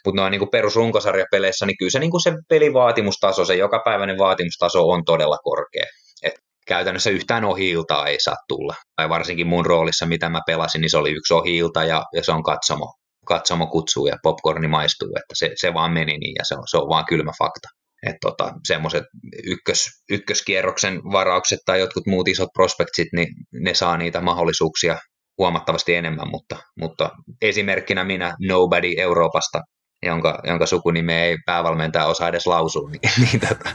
[0.06, 5.06] mut noin niin perusrunkosarjapeleissä, niin kyllä se, niin kuin se pelivaatimustaso, se jokapäiväinen vaatimustaso on
[5.06, 5.86] todella korkea.
[6.24, 6.34] Et
[6.68, 7.74] käytännössä yhtään ohi
[8.08, 8.76] ei saa tulla.
[8.96, 12.32] Tai varsinkin mun roolissa, mitä mä pelasin, niin se oli yksi ohi ja, ja se
[12.32, 12.94] on katsomo
[13.30, 16.78] katsomo kutsuu ja popcorni maistuu, että se, se vaan meni niin ja se on, se
[16.78, 17.70] on vaan kylmä fakta.
[18.08, 19.04] Että tota, semmoiset
[19.44, 24.98] ykkös, ykköskierroksen varaukset tai jotkut muut isot prospektit, niin ne saa niitä mahdollisuuksia
[25.38, 27.10] huomattavasti enemmän, mutta, mutta
[27.42, 29.62] esimerkkinä minä Nobody Euroopasta,
[30.04, 33.70] jonka, jonka sukunime ei päävalmentaja osaa edes lausua, niin, niin tota,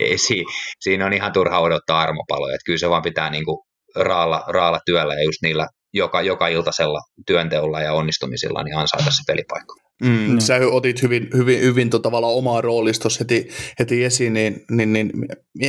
[0.00, 0.44] ei, si,
[0.80, 3.64] siinä on ihan turha odottaa armopaloja, että kyllä se vaan pitää niinku
[3.96, 9.22] raalla, raalla työllä ja just niillä joka, joka iltaisella työnteolla ja onnistumisilla niin ansaita se
[9.26, 9.74] pelipaikka.
[10.02, 10.40] Mm, no.
[10.40, 15.12] Sä otit hyvin, hyvin, hyvin to, tavallaan omaa roolista heti, heti esiin, niin, niin, niin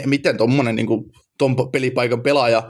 [0.05, 0.87] miten tuommoinen niin
[1.37, 2.61] ton pelipaikan pelaaja,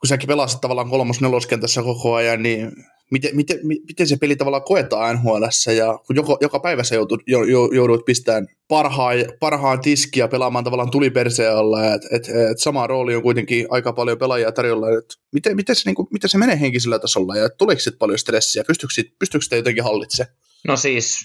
[0.00, 2.72] kun säkin pelasit tavallaan kolmos neloskentässä koko ajan, niin
[3.10, 5.42] miten, miten, miten se peli tavallaan koetaan nhl
[5.76, 7.20] ja kun joka, joka päivä sä joudut,
[7.72, 13.22] joudut pistämään parhaan, parhaan tiskiä pelaamaan tavallaan tuliperseen alla, että et, et sama rooli on
[13.22, 16.98] kuitenkin aika paljon pelaajia tarjolla, että miten, miten, se, niin kuin, miten se menee henkisellä
[16.98, 20.36] tasolla ja tuleeko sitten paljon stressiä, pystyykö, pystyykö sitä jotenkin hallitsemaan?
[20.68, 21.18] No siis,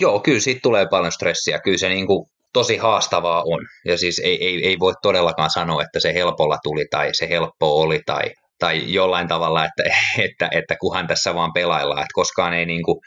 [0.00, 3.60] joo, kyllä siitä tulee paljon stressiä, kyllä se niin kuin tosi haastavaa on.
[3.84, 7.80] Ja siis ei, ei, ei voi todellakaan sanoa, että se helpolla tuli tai se helppo
[7.80, 8.22] oli tai
[8.58, 9.82] tai jollain tavalla, että,
[10.18, 12.98] että, että kuhan tässä vaan pelaillaan, että koskaan ei niin kuin,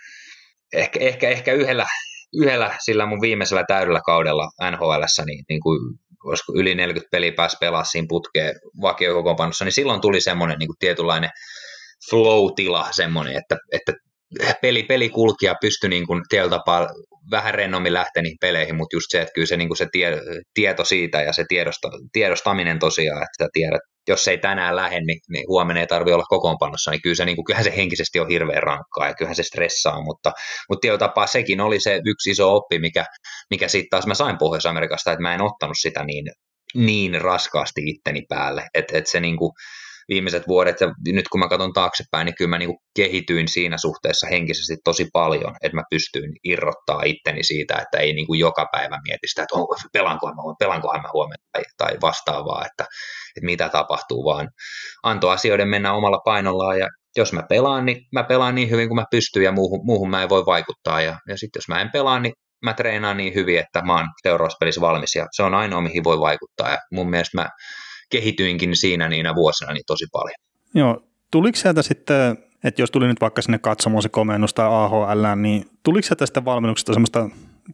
[0.74, 1.86] ehkä, ehkä, ehkä yhdellä,
[2.34, 4.92] yhdellä sillä mun viimeisellä täydellä kaudella nhl
[5.26, 5.80] niin, niin kuin,
[6.26, 10.78] olisiko yli 40 peliä pääsi pelaa siinä putkeen vakiokokoonpanossa, niin silloin tuli semmoinen niin kuin
[10.80, 11.30] tietynlainen
[12.10, 13.94] flow-tila semmoinen, että, että
[14.62, 16.88] peli, peli kulki ja pystyi niin kuin tietyllä tapaa
[17.32, 20.22] vähän rennommin lähteä niihin peleihin, mutta just se, että kyllä se, niin kuin se tie,
[20.54, 25.20] tieto siitä ja se tiedosta, tiedostaminen tosiaan, että sä tiedät, jos ei tänään lähde, niin,
[25.30, 28.30] niin huomenna ei tarvitse olla kokoonpanossa, niin kyllä se, niin kuin, kyllähän se henkisesti on
[28.30, 30.32] hirveän rankkaa ja kyllähän se stressaa, mutta,
[30.70, 33.06] mutta tietyllä tapaa sekin oli se yksi iso oppi, mikä,
[33.50, 36.26] mikä sitten taas mä sain Pohjois-Amerikasta, että mä en ottanut sitä niin
[36.76, 39.52] niin raskaasti itteni päälle, että et se niin kuin,
[40.10, 43.78] viimeiset vuodet, ja nyt kun mä katson taaksepäin, niin kyllä mä niin kuin kehityin siinä
[43.78, 48.66] suhteessa henkisesti tosi paljon, että mä pystyin irrottaa itteni siitä, että ei niin kuin joka
[48.72, 52.84] päivä mieti sitä, että pelankohan mä, pelankohan mä huomenna tai, tai vastaavaa, että,
[53.36, 54.50] että mitä tapahtuu, vaan
[55.04, 58.96] antoi asioiden mennä omalla painollaan ja jos mä pelaan, niin mä pelaan niin hyvin kuin
[58.96, 61.02] mä pystyn ja muuhun, muuhun mä en voi vaikuttaa.
[61.02, 62.34] Ja, ja sitten jos mä en pelaa, niin
[62.66, 66.04] mä treenaan niin hyvin, että mä oon seuraavassa pelissä valmis ja se on ainoa, mihin
[66.04, 66.72] voi vaikuttaa.
[66.72, 67.50] Ja mun mielestä mä
[68.10, 70.36] kehityinkin siinä niinä vuosina niin tosi paljon.
[70.74, 75.26] Joo, tuliko sieltä sitten, että jos tuli nyt vaikka sinne katsomaan se komennus tai AHL,
[75.36, 77.30] niin tuliko sieltä sitten valmennuksesta semmoista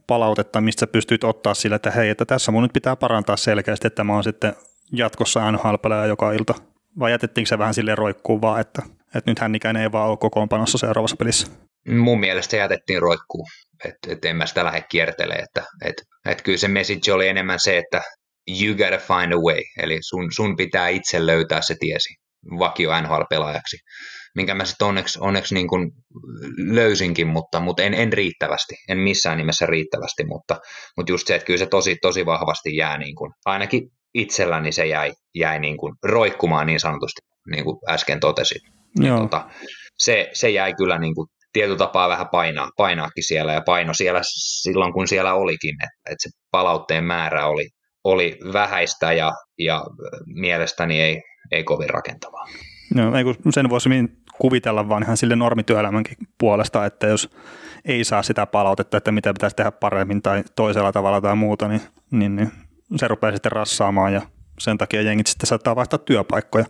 [0.06, 3.86] palautetta, mistä sä pystyt ottaa sille, että hei, että tässä mun nyt pitää parantaa selkeästi,
[3.86, 4.54] että mä oon sitten
[4.92, 5.74] jatkossa nhl
[6.08, 6.54] joka ilta?
[6.98, 8.82] Vai jätettiinkö se vähän silleen roikkuun vaan, että,
[9.14, 11.46] että nyt hän ikään ei vaan ole kokoonpanossa seuraavassa pelissä?
[11.88, 13.46] Mun mielestä jätettiin roikkuun,
[13.84, 15.94] että et en mä sitä lähde kiertelemään, että et,
[16.26, 18.02] et kyllä se message oli enemmän se, että
[18.48, 22.14] you gotta find a way, eli sun, sun pitää itse löytää se tiesi
[22.58, 23.76] vakio NHL-pelaajaksi,
[24.34, 25.90] minkä mä sitten onneksi, onneksi niin kuin
[26.56, 30.56] löysinkin, mutta, mutta en, en riittävästi, en missään nimessä riittävästi, mutta,
[30.96, 33.82] mutta just se, että kyllä se tosi, tosi vahvasti jää, niin kuin, ainakin
[34.14, 38.60] itselläni se jäi, jäi niin kuin roikkumaan niin sanotusti, niin kuin äsken totesin.
[39.00, 39.18] Joo.
[39.18, 39.48] Tota,
[39.98, 44.20] se, se jäi kyllä niin kuin tietyllä tapaa vähän painaa, painaakin siellä ja paino siellä
[44.62, 47.68] silloin, kun siellä olikin, että, että se palautteen määrä oli,
[48.04, 49.84] oli vähäistä ja, ja
[50.26, 52.46] mielestäni ei, ei kovin rakentavaa.
[52.94, 53.88] No, ei kun sen voisi
[54.38, 57.30] kuvitella vaan ihan sille normityöelämänkin puolesta, että jos
[57.84, 61.80] ei saa sitä palautetta, että mitä pitäisi tehdä paremmin tai toisella tavalla tai muuta, niin,
[62.10, 62.52] niin, niin
[62.96, 64.22] se rupeaa sitten rassaamaan ja
[64.58, 66.64] sen takia jengit sitten saattaa vaihtaa työpaikkoja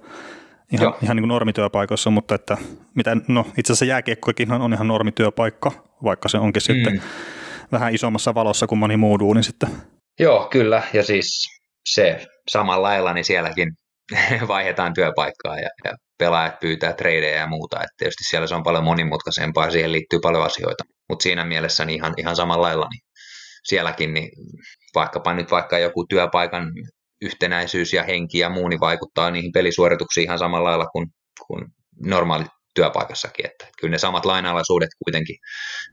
[0.72, 2.56] ihan, ihan niin kuin normityöpaikoissa, mutta että
[2.94, 5.72] mitä, no itse asiassa jääkiekkoikin on ihan normityöpaikka,
[6.04, 6.64] vaikka se onkin mm.
[6.64, 7.02] sitten
[7.72, 9.68] vähän isommassa valossa kuin moni muu duuni sitten.
[10.20, 11.46] Joo, kyllä, ja siis
[11.88, 13.68] se samalla lailla, niin sielläkin
[14.48, 18.84] vaihdetaan työpaikkaa ja, ja pelaajat pyytää tradeja ja muuta, että tietysti siellä se on paljon
[18.84, 23.00] monimutkaisempaa ja siihen liittyy paljon asioita, mutta siinä mielessä niin ihan, ihan samalla lailla, niin
[23.64, 24.30] sielläkin niin
[24.94, 26.72] vaikkapa nyt vaikka joku työpaikan
[27.22, 31.06] yhtenäisyys ja henki ja muu niin vaikuttaa niihin pelisuorituksiin ihan samalla lailla kuin,
[31.46, 31.64] kuin
[32.04, 32.44] normaali
[32.74, 35.36] työpaikassakin, että kyllä ne samat lainalaisuudet kuitenkin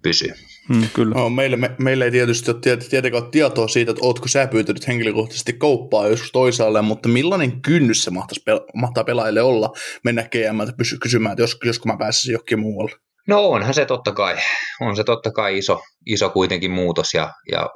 [0.04, 0.34] pysyy.
[0.74, 1.16] Hmm, kyllä.
[1.16, 5.54] No, meille, me, meille ei tietysti ole tietenkään tietoa siitä, että oletko sä pyytänyt henkilökohtaisesti
[5.54, 8.42] kauppaa joskus toisaalle, mutta millainen kynnys se mahtaisi,
[8.74, 9.70] mahtaa pelaajille olla
[10.04, 12.92] mennä GM pysy, kysymään, että jos, jos mä pääsisin jokin muualle?
[13.28, 14.38] No onhan se totta kai,
[14.82, 17.70] on se totta kai iso, iso kuitenkin muutos ja, ja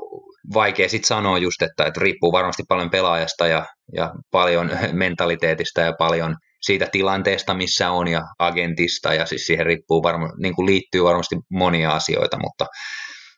[0.54, 3.66] vaikea sitten sanoa just, että, että riippuu varmasti paljon pelaajasta ja,
[3.96, 10.04] ja paljon mentaliteetista ja paljon siitä tilanteesta, missä on ja agentista ja siis siihen riippuu
[10.04, 12.66] varma, niin kuin liittyy varmasti monia asioita, mutta,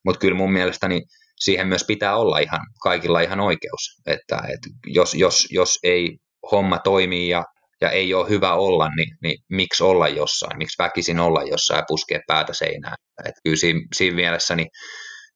[0.06, 1.02] mutta kyllä mun mielestäni
[1.40, 6.18] siihen myös pitää olla ihan kaikilla ihan oikeus, että, että jos, jos, jos ei
[6.52, 7.44] homma toimii ja,
[7.82, 11.86] ja ei ole hyvä olla, niin, niin miksi olla jossain, miksi väkisin olla jossain ja
[11.88, 12.96] puskea päätä seinään.
[13.26, 14.68] Että kyllä siinä, siinä mielessä niin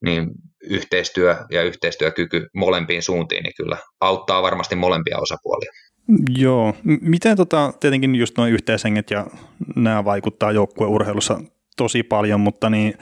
[0.06, 0.28] niin
[0.64, 5.72] yhteistyö ja yhteistyökyky molempiin suuntiin niin kyllä auttaa varmasti molempia osapuolia.
[6.38, 9.28] Joo, miten tota, tietenkin just nuo yhteishenget ja
[9.76, 11.40] nämä vaikuttaa joukkueurheilussa
[11.78, 12.94] tosi paljon, mutta niin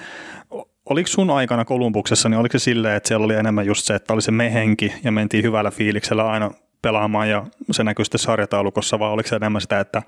[0.86, 4.14] oliko sun aikana Kolumbuksessa, niin oliko se silleen, että siellä oli enemmän just se, että
[4.14, 9.12] oli se mehenki ja mentiin hyvällä fiiliksellä aina pelaamaan ja se näkyy sitten sarjataulukossa, vai
[9.12, 10.02] oliko se enemmän sitä, että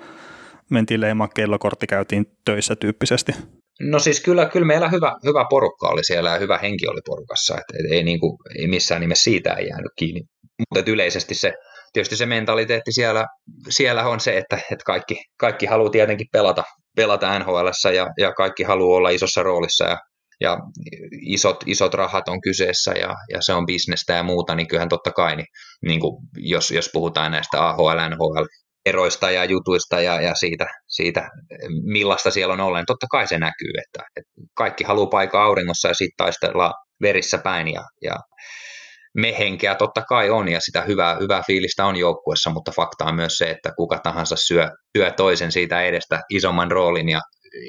[0.69, 3.31] mentiin leimaa kellokortti, käytiin töissä tyyppisesti?
[3.81, 7.53] No siis kyllä, kyllä meillä hyvä, hyvä porukka oli siellä ja hyvä henki oli porukassa,
[7.53, 10.21] että et ei, niin kuin, ei missään nimessä siitä ei jäänyt kiinni.
[10.59, 11.53] Mutta yleisesti se,
[11.93, 13.25] tietysti se mentaliteetti siellä,
[13.69, 16.63] siellä on se, että, että kaikki, kaikki haluaa tietenkin pelata,
[16.95, 19.97] pelata nhl ja, ja kaikki haluaa olla isossa roolissa ja,
[20.41, 20.57] ja
[21.21, 25.11] isot, isot rahat on kyseessä ja, ja se on bisnestä ja muuta, niin kyllähän totta
[25.11, 25.47] kai, niin,
[25.85, 28.45] niin kuin jos, jos puhutaan näistä AHL, NHL
[28.85, 31.29] eroista ja jutuista ja, ja siitä, siitä,
[31.83, 32.85] millaista siellä on ollen.
[32.87, 37.67] Totta kai se näkyy, että, että kaikki haluaa paikkaa auringossa ja sitten taistella verissä päin
[37.67, 38.15] ja, ja
[39.13, 43.15] me henkeä totta kai on ja sitä hyvää, hyvää fiilistä on joukkuessa, mutta fakta on
[43.15, 47.21] myös se, että kuka tahansa syö, syö toisen siitä edestä isomman roolin ja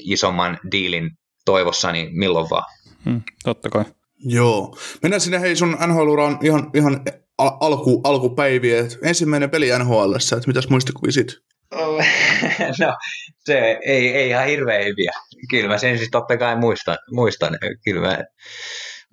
[0.04, 1.10] isomman diilin
[1.44, 2.64] toivossa, niin milloin vaan.
[3.04, 3.84] Hmm, totta kai.
[4.24, 4.76] Joo.
[5.02, 7.00] Mennään sinne hei sun NHL-uraan ihan, ihan
[7.38, 8.80] al- alku, alkupäiviä.
[8.80, 11.32] Et ensimmäinen peli NHL, että mitäs muistikuvia siitä?
[12.80, 12.96] no,
[13.38, 15.12] se ei, ei ihan hirveän hyviä.
[15.50, 16.96] Kyllä mä sen siis totta kai muistan.
[17.10, 17.58] muistan.
[17.84, 18.18] Kyllä mä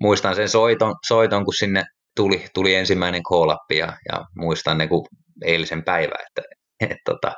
[0.00, 1.84] muistan sen soiton, soiton kun sinne
[2.16, 5.06] tuli, tuli ensimmäinen call ja, ja muistan ne kuin
[5.44, 6.42] eilisen päivä, että
[6.80, 7.32] et, tota,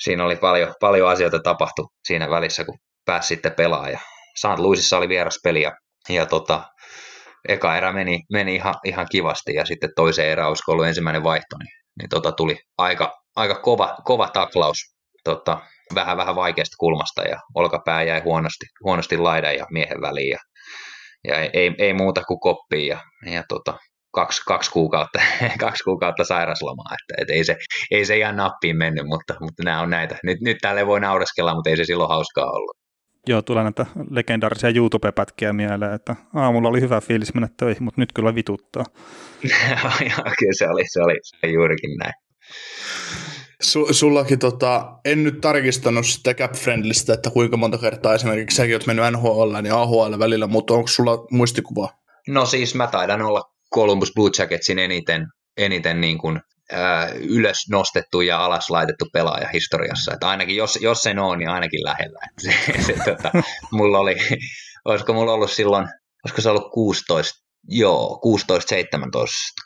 [0.00, 3.98] siinä oli paljon, paljon asioita tapahtu siinä välissä, kun pääsi sitten pelaamaan.
[4.36, 4.58] St.
[4.58, 5.72] Louisissa oli vieraspeli ja,
[6.08, 6.64] ja tota,
[7.48, 11.56] eka erä meni, meni ihan, ihan kivasti ja sitten toiseen erään, olisiko ollut ensimmäinen vaihto,
[11.58, 14.78] niin, niin tota tuli aika, aika kova, kova taklaus
[15.24, 15.60] tota,
[15.94, 20.38] vähän vähän vaikeasta kulmasta ja olkapää jäi huonosti, huonosti laidan ja miehen väliin ja,
[21.24, 23.00] ja ei, ei, muuta kuin koppiin ja,
[23.32, 23.78] ja tota,
[24.14, 25.20] kaksi, kaksi, kuukautta,
[25.64, 27.56] kaksi kuukautta sairaslomaa, että, että ei, se,
[27.90, 30.16] ei se ihan nappiin mennyt, mutta, mutta nämä on näitä.
[30.24, 32.76] Nyt, nyt tälle voi naureskella, mutta ei se silloin hauskaa ollut.
[33.26, 38.12] Joo, tulee näitä legendaarisia YouTube-pätkiä mieleen, että aamulla oli hyvä fiilis mennä töihin, mutta nyt
[38.12, 38.84] kyllä vituttaa.
[40.00, 42.12] Joo, kyllä se oli, se oli, se oli juurikin näin.
[43.62, 48.74] Su, sullakin, tota, en nyt tarkistanut sitä cap friendlistä, että kuinka monta kertaa esimerkiksi säkin
[48.74, 51.88] oot mennyt NHL ja AHL välillä, mutta onko sulla muistikuva?
[52.28, 53.42] No siis mä taidan olla
[53.74, 56.40] Columbus Blue Jacketsin eniten, eniten niin kuin,
[56.72, 60.12] ää, ylös nostettu ja alas laitettu pelaaja historiassa.
[60.12, 62.18] Että ainakin jos, jos sen on, niin ainakin lähellä.
[62.44, 62.54] se,
[62.86, 63.30] se, tota,
[63.72, 64.16] mulla oli,
[64.84, 65.88] olisiko mulla ollut silloin,
[66.24, 68.50] olisiko se ollut 16, joo, 16-17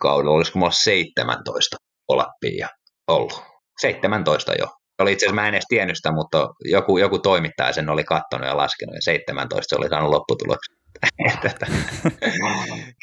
[0.01, 1.77] kaudella, olisiko mulla 17
[2.09, 2.69] olappia
[3.09, 3.52] ollut
[3.83, 4.67] 17 jo.
[4.99, 8.47] Oli itse asiassa, mä en edes tiennyt sitä, mutta joku, joku toimittaja sen oli katsonut
[8.47, 10.77] ja laskenut, ja 17 se oli saanut lopputuloksen.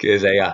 [0.02, 0.54] kyllä se, ja,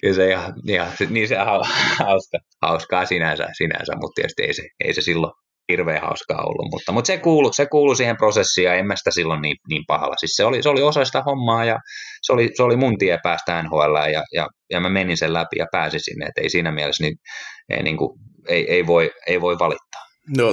[0.00, 1.36] kyllä se ja, ja, niin se
[1.98, 5.32] hauska, hauskaa sinänsä, sinänsä, mutta tietysti ei se, ei se silloin
[5.72, 9.10] hirveän hauskaa ollut, mutta, mutta se, kuului, se kuului siihen prosessiin ja en mä sitä
[9.10, 10.14] silloin niin, niin pahalla.
[10.18, 11.78] Siis se, oli, se oli osa sitä hommaa ja
[12.22, 15.56] se oli, se oli mun tie päästä NHL ja, ja, ja mä menin sen läpi
[15.58, 17.16] ja pääsin sinne, että ei siinä mielessä niin,
[17.68, 18.10] ei, niin kuin,
[18.48, 20.02] ei, ei, voi, ei voi valittaa.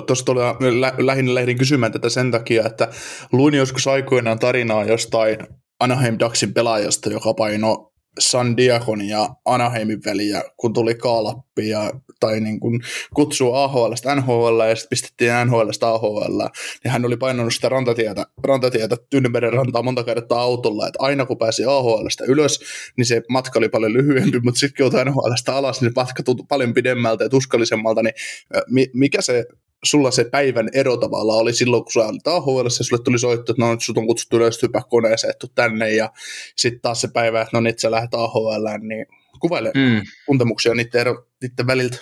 [0.07, 0.39] Tuossa tuli
[0.81, 2.87] lä- lähinnä lehdin kysymään tätä sen takia, että
[3.31, 5.37] luin joskus aikoinaan tarinaa jostain
[5.79, 7.88] Anaheim Ducksin pelaajasta, joka paino
[8.19, 12.81] San Diagon ja Anaheimin väliä, kun tuli kaalappi ja, tai niin kuin
[13.13, 16.41] kutsuu AHLstä NHL ja sitten pistettiin NHLstä AHL,
[16.83, 21.37] niin hän oli painanut sitä rantatietä, rantatietä Tyynemeren rantaa monta kertaa autolla, että aina kun
[21.37, 22.59] pääsi AHLstä ylös,
[22.97, 26.73] niin se matka oli paljon lyhyempi, mutta sitten kun NHLstä alas, niin matka tuntui paljon
[26.73, 29.45] pidemmältä ja tuskallisemmalta, niin mikä se
[29.83, 33.51] sulla se päivän ero tavallaan oli silloin, kun sä olit AHL, ja sulle tuli soitto,
[33.51, 36.11] että no nyt sut on kutsuttu ylös hyppää koneeseen, että tänne, ja
[36.55, 39.05] sitten taas se päivä, että no nyt sä lähdet AHL, niin
[39.39, 40.01] kuvaile mm.
[40.25, 41.97] tuntemuksia niiden, ero, niiden väliltä.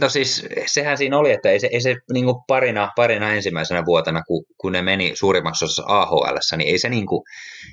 [0.00, 4.22] No siis sehän siinä oli, että ei se, ei se niin parina, parina ensimmäisenä vuotena,
[4.22, 7.22] kun, kun ne meni suurimmassa osassa AHL, niin ei se, niin kuin,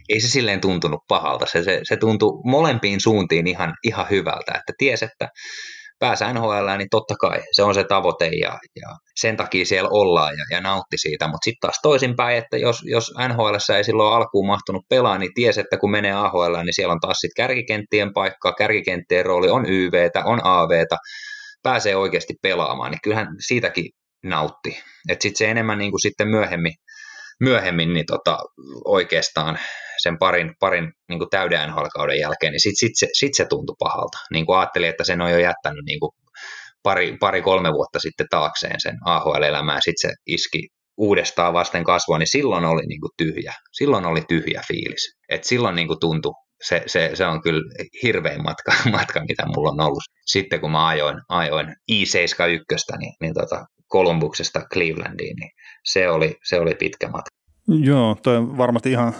[0.09, 1.45] ei se silleen tuntunut pahalta.
[1.45, 5.29] Se, se, se tuntui molempiin suuntiin ihan, ihan hyvältä, että ties, että
[6.03, 10.33] pääsee NHL, niin totta kai se on se tavoite ja, ja sen takia siellä ollaan
[10.37, 14.47] ja, ja nautti siitä, mutta sitten taas toisinpäin, että jos, jos NHL ei silloin alkuun
[14.47, 18.53] mahtunut pelaa, niin ties, että kun menee AHL, niin siellä on taas sitten kärkikenttien paikka,
[18.53, 20.97] kärkikenttien rooli on YVtä, on AVtä,
[21.63, 23.85] pääsee oikeasti pelaamaan, niin kyllähän siitäkin
[24.23, 24.83] nautti.
[25.09, 26.73] Että sitten se enemmän niin kuin sitten myöhemmin,
[27.39, 28.39] myöhemmin niin tota,
[28.85, 29.59] oikeastaan
[30.03, 34.17] sen parin, parin niin täyden NHL-kauden jälkeen, niin sitten sit se, sit se tuntui pahalta.
[34.31, 36.11] Niin kuin ajattelin, että sen on jo jättänyt niin kuin
[36.83, 42.31] pari, pari, kolme vuotta sitten taakseen sen AHL-elämää, sitten se iski uudestaan vasten kasvua, niin
[42.31, 43.53] silloin oli niin kuin tyhjä.
[43.71, 45.15] Silloin oli tyhjä fiilis.
[45.29, 47.61] Et silloin niin kuin tuntui, se, se, se, on kyllä
[48.03, 50.03] hirvein matka, matka, mitä mulla on ollut.
[50.25, 55.51] Sitten kun mä ajoin, ajoin I-71, niin, niin tota Kolumbuksesta Clevelandiin, niin
[55.85, 57.29] se oli, se oli pitkä matka.
[57.67, 59.13] Joo, toi on varmasti ihan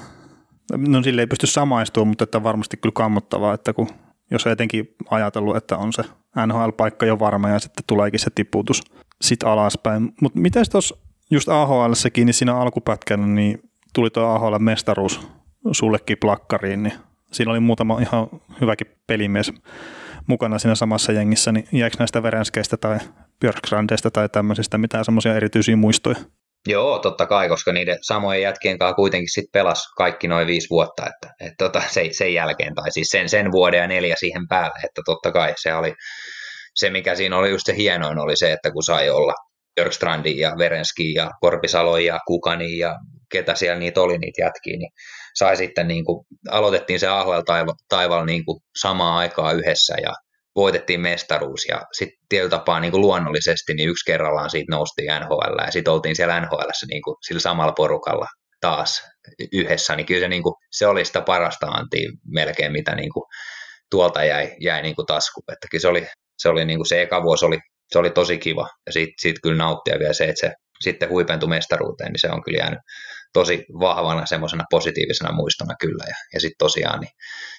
[0.78, 3.90] No sille ei pysty samaistumaan, mutta että varmasti kyllä kammottavaa, että kun,
[4.32, 6.04] jos etenkin ajatellut, että on se
[6.48, 8.82] NHL-paikka jo varma ja sitten tuleekin se tiputus
[9.22, 10.14] sit alaspäin.
[10.22, 10.98] Mutta miten tuossa
[11.32, 15.28] just ahl niin siinä alkupätkänä niin tuli tuo AHL-mestaruus
[15.72, 16.94] sullekin plakkariin, niin
[17.32, 18.28] siinä oli muutama ihan
[18.62, 19.54] hyväkin pelimies
[20.28, 23.00] mukana siinä samassa jengissä, niin jäikö näistä Verenskeistä tai
[23.40, 26.16] Björkgrandeista tai tämmöisistä mitään semmoisia erityisiä muistoja?
[26.68, 31.04] Joo, totta kai, koska niiden samojen jätkien kanssa kuitenkin sit pelas kaikki noin viisi vuotta,
[31.06, 34.80] että, että tota, sen, sen, jälkeen, tai siis sen, sen vuoden ja neljä siihen päälle,
[34.84, 35.94] että totta kai se oli,
[36.76, 39.34] se mikä siinä oli just se hienoin oli se, että kun sai olla
[39.76, 42.96] Björkstrandi ja Verenski ja Korpisalo ja Kukani ja
[43.32, 44.92] ketä siellä niitä oli niitä jätkiä, niin
[45.36, 50.14] sai sitten niin kuin, aloitettiin se AHL-taival niin kuin samaa aikaa yhdessä ja
[50.56, 55.66] voitettiin mestaruus ja sitten tietyllä tapaa niin kuin luonnollisesti niin yksi kerrallaan siitä noustiin NHL
[55.66, 58.28] ja sitten oltiin siellä NHL niin kuin sillä samalla porukalla
[58.62, 59.04] taas
[59.54, 63.24] yhdessä, niin kyllä se, niin kuin, se oli sitä parasta antia melkein, mitä niin kuin,
[63.92, 65.42] tuolta jäi, jäi niin kuin tasku.
[65.52, 67.60] Että kyllä se oli, se, oli niin kuin se eka vuosi oli,
[67.94, 71.50] se oli tosi kiva ja siitä, siitä kyllä nauttia vielä se, että se sitten huipentui
[71.50, 72.80] mestaruuteen, niin se on kyllä jäänyt
[73.34, 76.04] tosi vahvana semmoisena positiivisena muistona kyllä.
[76.08, 77.12] Ja, ja sitten tosiaan niin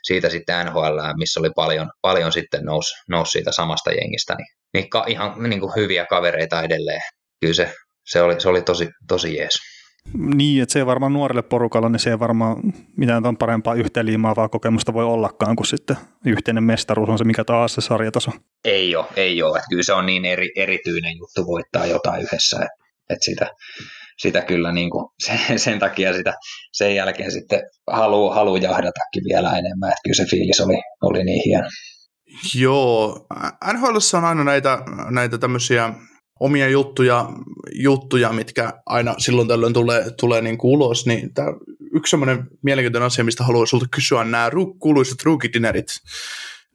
[0.03, 4.91] siitä sitten NHL, missä oli paljon, paljon sitten nousi nous siitä samasta jengistä, niin, niin
[4.91, 7.01] ka, ihan niin kuin hyviä kavereita edelleen.
[7.41, 7.75] Kyllä se,
[8.07, 9.74] se, oli, se oli tosi, tosi jees.
[10.13, 12.57] Niin, että se ei varmaan nuorelle porukalle, niin se ei varmaan
[12.97, 17.75] mitään on parempaa yhteenliimaavaa kokemusta voi ollakaan kuin sitten yhteinen mestaruus on se mikä taas
[17.75, 18.31] se sarjataso.
[18.65, 19.59] Ei ole, ei ole.
[19.59, 23.51] Että kyllä se on niin eri, erityinen juttu voittaa jotain yhdessä, että, että sitä,
[24.19, 26.35] sitä kyllä niin kuin, sen, sen, takia sitä
[26.73, 31.43] sen jälkeen sitten haluaa halu jahdatakin vielä enemmän, että kyllä se fiilis oli, oli niin
[31.45, 31.69] hieno.
[32.55, 33.27] Joo,
[33.73, 34.79] NHL on aina näitä,
[35.11, 35.93] näitä tämmöisiä
[36.41, 37.29] omia juttuja,
[37.73, 41.49] juttuja, mitkä aina silloin tällöin tulee, tulee niin kuin ulos, niin tämä
[41.95, 45.87] yksi semmoinen mielenkiintoinen asia, mistä haluan sulta kysyä, on nämä kuuluisat rookie-dinnerit.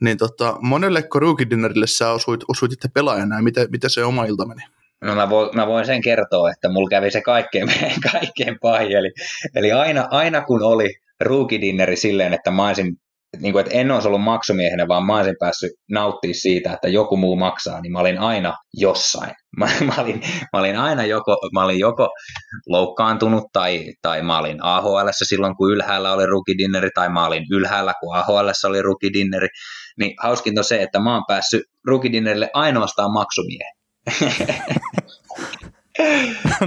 [0.02, 4.46] Niin tota, monelleko rookie-dinnerille sä osuit, osuit itse pelaajana ja miten, miten se oma ilta
[4.46, 4.62] meni?
[5.02, 7.68] No mä voin, mä voin sen kertoa, että mulla kävi se kaikkein,
[8.12, 8.92] kaikkein pahin.
[8.92, 9.12] Eli,
[9.56, 13.00] eli aina, aina kun oli rookie-dinneri silleen, että mä olisin
[13.38, 17.18] niin kuin, että en olisi ollut maksumiehenä, vaan mä olisin päässyt nauttimaan siitä, että joku
[17.18, 19.32] muu maksaa, niin mä olin aina jossain.
[19.60, 20.22] Mä, mä, olin,
[20.54, 22.10] mä olin aina joko, mä olin joko
[22.68, 27.94] loukkaantunut tai, tai mä olin AHL silloin, kun ylhäällä oli rukidinneri, tai mä olin ylhäällä,
[28.00, 29.48] kun AHL oli rukidinneri.
[30.00, 33.74] Niin hauskinta on se, että mä oon päässyt rukidinnerille ainoastaan maksumiehen.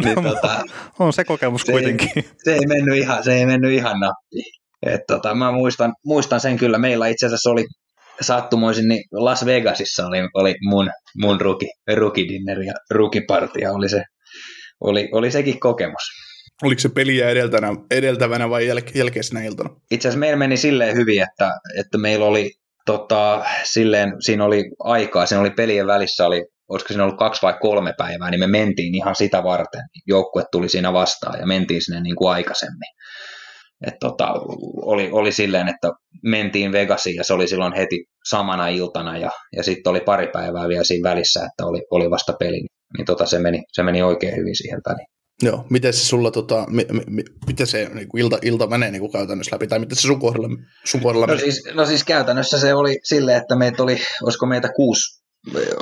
[0.05, 0.65] niin, tota,
[0.99, 2.11] on se kokemus se kuitenkin.
[2.17, 4.62] Ei, se, ei mennyt ihan, se ei mennyt ihan nappiin.
[4.87, 6.79] Et tota, mä muistan, muistan sen kyllä.
[6.79, 7.65] Meillä itse asiassa oli
[8.21, 11.67] sattumoisin, niin Las Vegasissa oli, oli mun, mun ruki,
[11.97, 14.03] rukidinner ja rukipartia oli, se,
[14.81, 16.03] oli, oli sekin kokemus.
[16.63, 19.71] Oliko se peliä edeltänä, edeltävänä vai jäl, jälkeisenä iltana?
[19.91, 22.51] Itse asiassa meillä meni silleen hyvin, että, että meillä oli
[22.87, 27.55] tota, silleen, siinä oli aikaa, siinä oli pelien välissä, oli, olisiko siinä ollut kaksi vai
[27.61, 29.83] kolme päivää, niin me mentiin ihan sitä varten.
[30.07, 32.89] Joukkue tuli siinä vastaan ja mentiin sinne niin kuin aikaisemmin.
[33.87, 34.33] Et tota,
[34.83, 35.91] oli, oli silleen, että
[36.23, 40.69] mentiin Vegasiin ja se oli silloin heti samana iltana ja, ja sitten oli pari päivää
[40.69, 42.67] vielä siinä välissä, että oli, oli vasta peli.
[42.99, 45.07] Niin tota, se, meni, se meni oikein hyvin siihen väliin.
[45.43, 49.01] Joo, miten se sulla, tota, mi, mi, miten se niin kuin ilta, ilta menee niin
[49.01, 50.49] kuin käytännössä läpi, tai miten se sun kohdalla,
[50.85, 54.69] sun kohdalla no, siis, no siis käytännössä se oli silleen, että meitä oli, olisiko meitä
[54.77, 55.23] kuusi,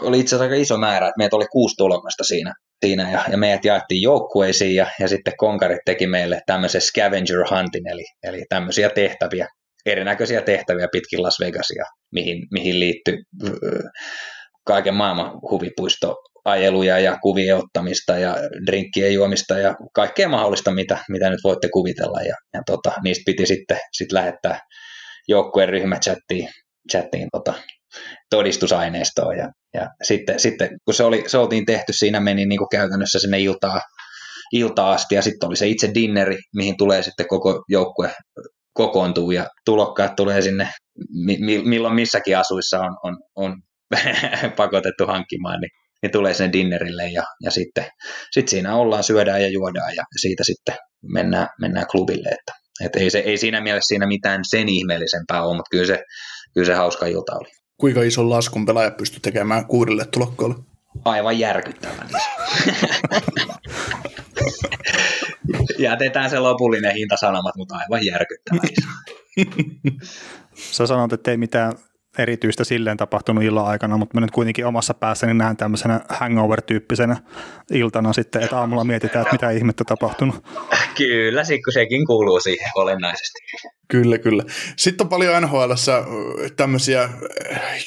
[0.03, 2.55] oli itse asiassa aika iso määrä, että meitä oli kuusi tulokasta siinä,
[2.87, 7.89] siinä ja, ja meidät jaettiin joukkueisiin ja, ja sitten konkarit teki meille tämmöisen scavenger huntin,
[7.89, 9.49] eli, eli tämmöisiä tehtäviä,
[9.87, 13.17] erinäköisiä tehtäviä pitkin Las Vegasia, mihin, mihin liittyy
[14.67, 21.31] kaiken maailman huvipuisto ajeluja ja kuvien ottamista ja drinkkien juomista ja kaikkea mahdollista, mitä, mitä
[21.31, 22.21] nyt voitte kuvitella.
[22.21, 24.61] Ja, ja tota, niistä piti sitten sit lähettää
[25.29, 26.49] joukkueen ryhmächattiin
[26.91, 27.55] chattiin, tota,
[28.31, 32.69] todistusaineistoa ja, ja sitten, sitten, kun se, oli, se oltiin tehty, siinä meni niin kuin
[32.69, 33.81] käytännössä sinne iltaa,
[34.53, 38.11] iltaa asti ja sitten oli se itse dinneri, mihin tulee sitten koko joukkue
[38.73, 40.69] kokoontuu ja tulokkaat tulee sinne,
[41.25, 43.57] mi, milloin missäkin asuissa on, on, on
[44.57, 45.71] pakotettu hankkimaan, niin,
[46.03, 47.87] niin tulee sinne dinnerille ja, ja sitten
[48.31, 50.77] sit siinä ollaan, syödään ja juodaan ja siitä sitten
[51.13, 52.53] mennään, mennään klubille, että
[52.85, 56.03] et ei, se, ei siinä mielessä siinä mitään sen ihmeellisempää ole, mutta kyllä se,
[56.55, 57.49] kyllä se hauska ilta oli.
[57.81, 60.55] Kuinka ison laskun pelaaja pystyi tekemään kuudelle tulokkoolle?
[61.05, 62.09] Aivan järkyttävän.
[65.79, 68.61] Jätetään se lopullinen hinta sanomat, mutta aivan järkyttävän.
[70.55, 71.73] Sä sanot, että ei mitään
[72.19, 77.17] erityistä silleen tapahtunut illan aikana, mutta mä nyt kuitenkin omassa päässäni näen tämmöisenä hangover-tyyppisenä
[77.73, 80.45] iltana sitten, että aamulla mietitään, että mitä ihmettä tapahtunut.
[80.97, 83.39] Kyllä, kun sekin kuuluu siihen olennaisesti.
[83.89, 84.45] Kyllä, kyllä.
[84.77, 85.73] Sitten on paljon nhl
[86.57, 87.09] tämmöisiä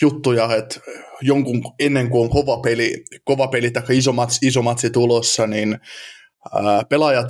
[0.01, 0.79] juttuja, että
[1.21, 5.79] jonkun ennen kuin on kova peli, kova peli tai iso matsi, iso matsi tulossa, niin
[6.55, 7.29] ää, pelaajat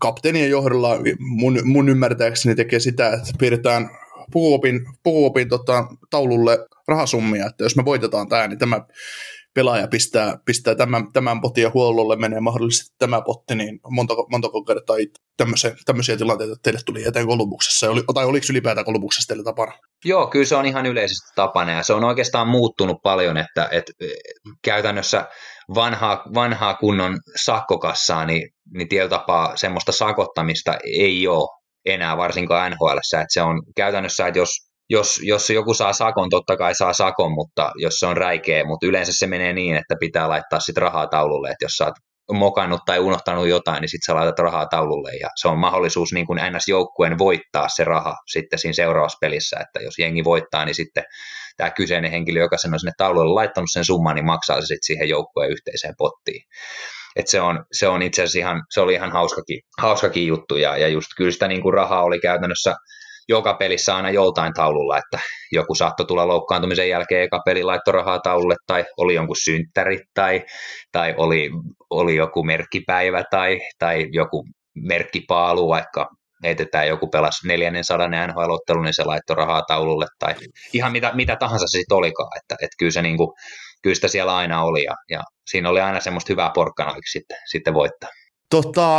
[0.00, 3.90] kapteenien johdolla mun, mun ymmärtääkseni tekee sitä, että piirretään
[4.32, 8.80] pukuopin, pukuopin tota, taululle rahasummia, että jos me voitetaan tämä, niin tämä
[9.54, 14.64] pelaaja pistää, pistää tämän, tämän potin ja huollolle menee mahdollisesti tämä potti, niin montako, montako
[14.64, 14.96] kertaa
[15.36, 19.72] tämmöisiä, tämmöisiä tilanteita teille tuli eteen Kolumbuksessa, oli, tai oliko ylipäätään Kolumbuksessa teille tapana?
[20.04, 23.92] Joo, kyllä se on ihan yleisesti tapana, ja se on oikeastaan muuttunut paljon, että, että
[24.64, 25.28] käytännössä
[25.74, 32.98] vanhaa, vanhaa kunnon sakkokassaa, niin, niin tietyllä tapaa semmoista sakottamista ei ole enää varsinkaan NHL,
[32.98, 34.50] että se on käytännössä, että jos,
[34.90, 38.86] jos, jos joku saa sakon, totta kai saa sakon, mutta jos se on räikeä, mutta
[38.86, 41.94] yleensä se menee niin, että pitää laittaa sit rahaa taululle, että jos sä oot
[42.32, 45.10] mokannut tai unohtanut jotain, niin sitten sä laitat rahaa taululle.
[45.20, 49.80] Ja se on mahdollisuus niin kuin NS-joukkueen voittaa se raha sitten siinä seuraavassa pelissä, että
[49.84, 51.04] jos jengi voittaa, niin sitten
[51.56, 54.86] tämä kyseinen henkilö, joka sen on sinne taululle laittanut sen summan, niin maksaa se sitten
[54.86, 56.42] siihen joukkueen yhteiseen pottiin.
[57.16, 60.76] Et se, on, se on itse asiassa ihan, se oli ihan hauskakin, hauskakin juttu ja,
[60.76, 62.74] ja just kyllä sitä niin kuin rahaa oli käytännössä
[63.28, 65.18] joka pelissä aina joltain taululla, että
[65.52, 70.44] joku saattoi tulla loukkaantumisen jälkeen eka peli laittoi rahaa taululle, tai oli jonkun synttäri, tai,
[70.92, 71.50] tai oli,
[71.90, 74.44] oli joku merkkipäivä, tai, tai joku
[74.74, 76.08] merkkipaalu, vaikka
[76.44, 80.34] heitetään joku pelas 400 NHL-ottelu, niin se laittoi rahaa taululle tai
[80.72, 83.28] ihan mitä, mitä tahansa se sitten olikaan, että, että kyllä, se niin kuin,
[83.82, 87.74] kyllä sitä siellä aina oli ja, ja siinä oli aina semmoista hyvää porkkana sitten, sitten
[87.74, 88.10] voittaa.
[88.50, 88.98] Tota,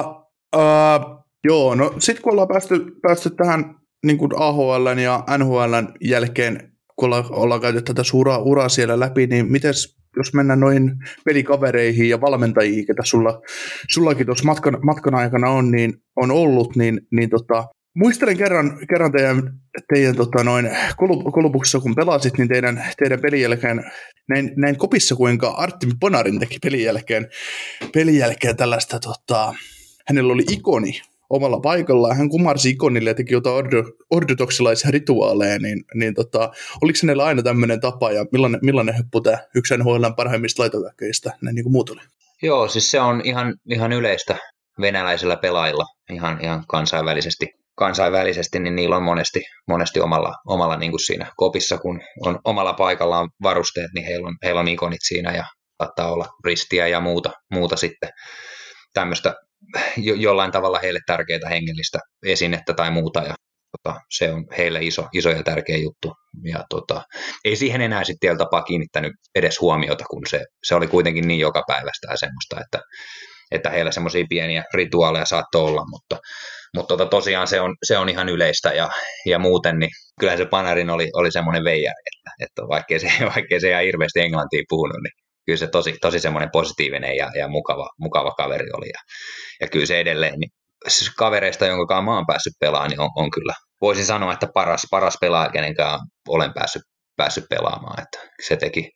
[0.55, 1.01] äh,
[1.43, 3.75] joo, no sitten kun ollaan päästy, päästy tähän
[4.05, 9.27] niin kuin AHL ja NHL jälkeen, kun ollaan, ollaan käyty tätä uraa, uraa siellä läpi,
[9.27, 9.73] niin miten
[10.17, 10.91] jos mennään noihin
[11.25, 13.41] pelikavereihin ja valmentajiin, ketä sulla,
[13.89, 17.65] sullakin tuossa matkan, matkan aikana on, niin on ollut, niin, niin tota,
[17.95, 19.53] Muistelen kerran, kerran teidän,
[19.93, 20.69] teidän tota noin,
[21.31, 23.91] kolubuksessa, kun pelasit, niin teidän, teidän pelin jälkeen,
[24.29, 27.29] näin, näin kopissa, kuinka Artemi Bonarin teki pelin jälkeen,
[27.93, 29.53] pelin jälkeen tällaista, tota,
[30.07, 33.65] hänellä oli ikoni omalla paikallaan, hän kumarsi ikonille ja teki jotain
[34.09, 39.37] ortodoksilaisia rituaaleja, niin, niin tota, oliko hänellä aina tämmöinen tapa ja millainen, millainen heppu tämä
[39.55, 42.01] yksi NHL parhaimmista laitoväkkeistä, näin niin kuin muut oli?
[42.41, 44.35] Joo, siis se on ihan, ihan yleistä
[44.81, 51.05] venäläisillä pelaajilla ihan, ihan kansainvälisesti kansainvälisesti, niin niillä on monesti, monesti omalla, omalla niin kuin
[51.05, 55.43] siinä kopissa, kun on omalla paikallaan varusteet, niin heillä on, heillä on ikonit siinä ja
[55.83, 58.09] saattaa olla ristiä ja muuta, muuta sitten
[58.93, 59.33] tämmöistä
[59.97, 63.35] jo, jollain tavalla heille tärkeää hengellistä esinettä tai muuta ja
[63.77, 66.13] tota, se on heille iso, iso ja tärkeä juttu.
[66.43, 67.01] Ja tota,
[67.45, 71.63] ei siihen enää sitten tapaa kiinnittänyt edes huomiota, kun se, se oli kuitenkin niin joka
[71.67, 72.79] päivästä semmoista, että,
[73.53, 76.17] että heillä semmoisia pieniä rituaaleja saattoi olla, mutta
[76.75, 78.89] mutta tota, tosiaan se on, se on ihan yleistä ja,
[79.25, 79.89] ja muuten, niin
[80.19, 84.19] kyllähän se Panarin oli, oli semmoinen veijari, että, että vaikkei, se, vaikkei se ihan hirveästi
[84.19, 85.13] englantia puhunut, niin
[85.45, 88.87] kyllä se tosi, tosi semmoinen positiivinen ja, ja mukava, mukava kaveri oli.
[88.87, 88.99] Ja,
[89.61, 90.49] ja kyllä se edelleen, niin
[90.87, 94.81] siis kavereista, jonka mä oon päässyt pelaamaan, niin on, on kyllä, voisin sanoa, että paras,
[94.91, 96.81] paras pelaaja, kenenkään olen päässyt,
[97.15, 98.01] päässyt pelaamaan.
[98.01, 98.89] Että se teki,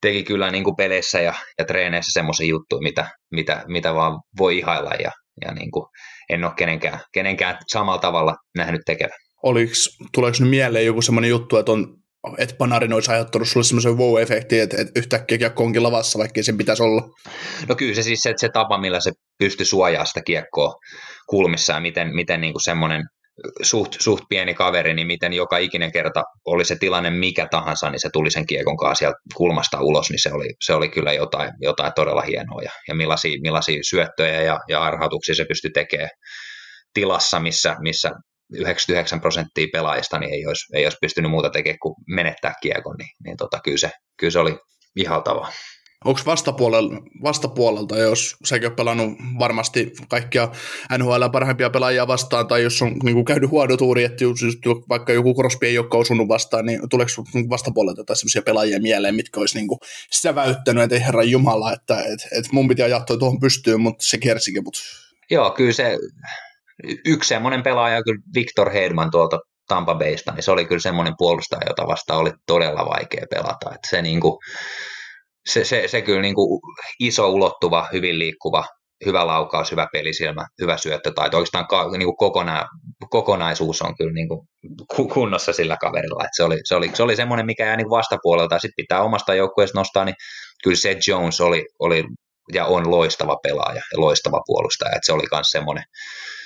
[0.00, 4.58] teki kyllä niin kuin peleissä ja, ja treeneissä semmoisen juttu, mitä, mitä, mitä vaan voi
[4.58, 5.10] ihailla ja,
[5.44, 5.86] ja niin kuin,
[6.30, 9.18] en ole kenenkään, kenenkään samalla tavalla nähnyt tekevän.
[9.42, 12.02] Oliks, tuleeko nyt mieleen joku semmoinen juttu, että on
[12.38, 16.58] että Panarin olisi aiheuttanut sulle semmoisen wow-efekti, että, että yhtäkkiä kiekko onkin lavassa, vaikka sen
[16.58, 17.08] pitäisi olla.
[17.68, 20.74] No kyllä se siis se, se tapa, millä se pystyi suojaamaan sitä kiekkoa
[21.28, 23.02] kulmissa ja miten, miten niin kuin semmoinen
[23.62, 28.00] suht, suht pieni kaveri, niin miten joka ikinen kerta oli se tilanne mikä tahansa, niin
[28.00, 31.50] se tuli sen kiekon kanssa sieltä kulmasta ulos, niin se oli, se oli kyllä jotain,
[31.60, 32.62] jotain todella hienoa.
[32.62, 36.10] Ja, ja millaisia, millaisia syöttöjä ja, ja arhautuksia se pystyi tekemään
[36.94, 38.10] tilassa, missä, missä
[38.54, 43.10] 99 prosenttia pelaajista niin ei, olisi, ei olisi pystynyt muuta tekemään kuin menettää kiekon, niin,
[43.24, 44.58] niin tota, kyllä, se, kyllä se oli
[44.96, 45.52] ihaltavaa
[46.04, 50.48] onko vastapuolelta, vastapuolelta, jos säkin oot pelannut varmasti kaikkia
[50.98, 54.58] NHL parhaimpia pelaajia vastaan, tai jos on niin kuin käynyt huono tuuri, että just, just,
[54.88, 57.12] vaikka joku Crosby ei ole osunut vastaan, niin tuleeko
[57.50, 59.68] vastapuolelta jotain sellaisia pelaajia mieleen, mitkä olisi niin
[60.12, 64.18] säväyttänyt, että ei herran jumala, että että että mun piti ajaa tuohon pystyyn, mutta se
[64.18, 64.64] kiersikin.
[64.64, 64.80] Mutta...
[65.30, 65.98] Joo, kyllä se
[67.06, 69.38] yksi semmoinen pelaaja, kyllä Victor Hedman tuolta
[69.68, 73.74] Tampa Baysta, niin se oli kyllä semmoinen puolustaja, jota vastaan oli todella vaikea pelata.
[73.74, 74.38] Että se niin kuin,
[75.46, 76.60] se, se, se kyllä niin kuin
[77.00, 78.64] iso, ulottuva, hyvin liikkuva,
[79.06, 81.36] hyvä laukaus, hyvä pelisilmä, hyvä syöttötaito.
[81.36, 82.64] Oikeastaan ka, niin kuin kokona,
[83.10, 84.48] kokonaisuus on kyllä niin kuin
[85.14, 86.24] kunnossa sillä kaverilla.
[86.24, 88.58] Et se, oli, se, oli, se oli semmoinen, mikä jää niin vastapuolelta.
[88.58, 90.14] Sitten pitää omasta joukkueesta nostaa, niin
[90.64, 92.04] kyllä se Jones oli, oli
[92.52, 94.96] ja on loistava pelaaja ja loistava puolustaja.
[94.96, 95.84] Et se oli myös semmoinen,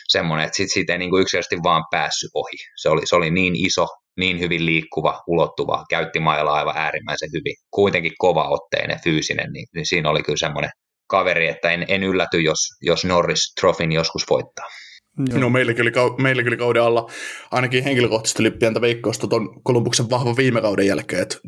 [0.09, 2.57] semmoinen, että sit siitä ei niin kuin yksilöllisesti vaan päässyt ohi.
[2.76, 3.86] Se oli, se oli niin iso,
[4.16, 9.86] niin hyvin liikkuva, ulottuva, käytti mailla aivan äärimmäisen hyvin, kuitenkin kova otteinen, fyysinen, niin, niin
[9.86, 10.70] siinä oli kyllä semmoinen
[11.06, 14.66] kaveri, että en, en ylläty, jos, jos Norris Trofin joskus voittaa.
[15.28, 15.38] Joo.
[15.38, 17.10] No, meilläkin, oli, meilläkin oli kauden alla
[17.50, 21.38] ainakin henkilökohtaisesti oli pientä veikkausta tuon Kolumbuksen vahvan viime kauden jälkeen, että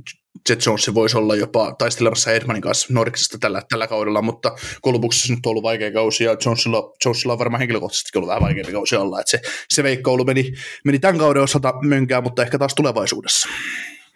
[0.48, 4.52] Jet Jones voisi olla jopa taistelemassa Edmanin kanssa Nordicsista tällä, tällä kaudella, mutta
[4.82, 8.72] Kolumbuksessa nyt on ollut vaikea kausi ja Jonesilla, Jonesilla on varmaan henkilökohtaisesti ollut vähän vaikeampi
[8.72, 10.52] kausi olla, että se, se veikkoulu meni,
[10.84, 13.48] meni tämän kauden osalta mönkään, mutta ehkä taas tulevaisuudessa.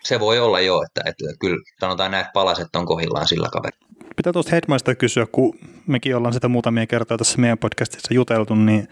[0.02, 3.86] Se voi olla jo, että, että kyllä sanotaan näin, että palaset on kohillaan sillä kaverilla.
[4.16, 8.88] Pitää tuosta Hedmanista kysyä, kun mekin ollaan sitä muutamia kertoja tässä meidän podcastissa juteltu, niin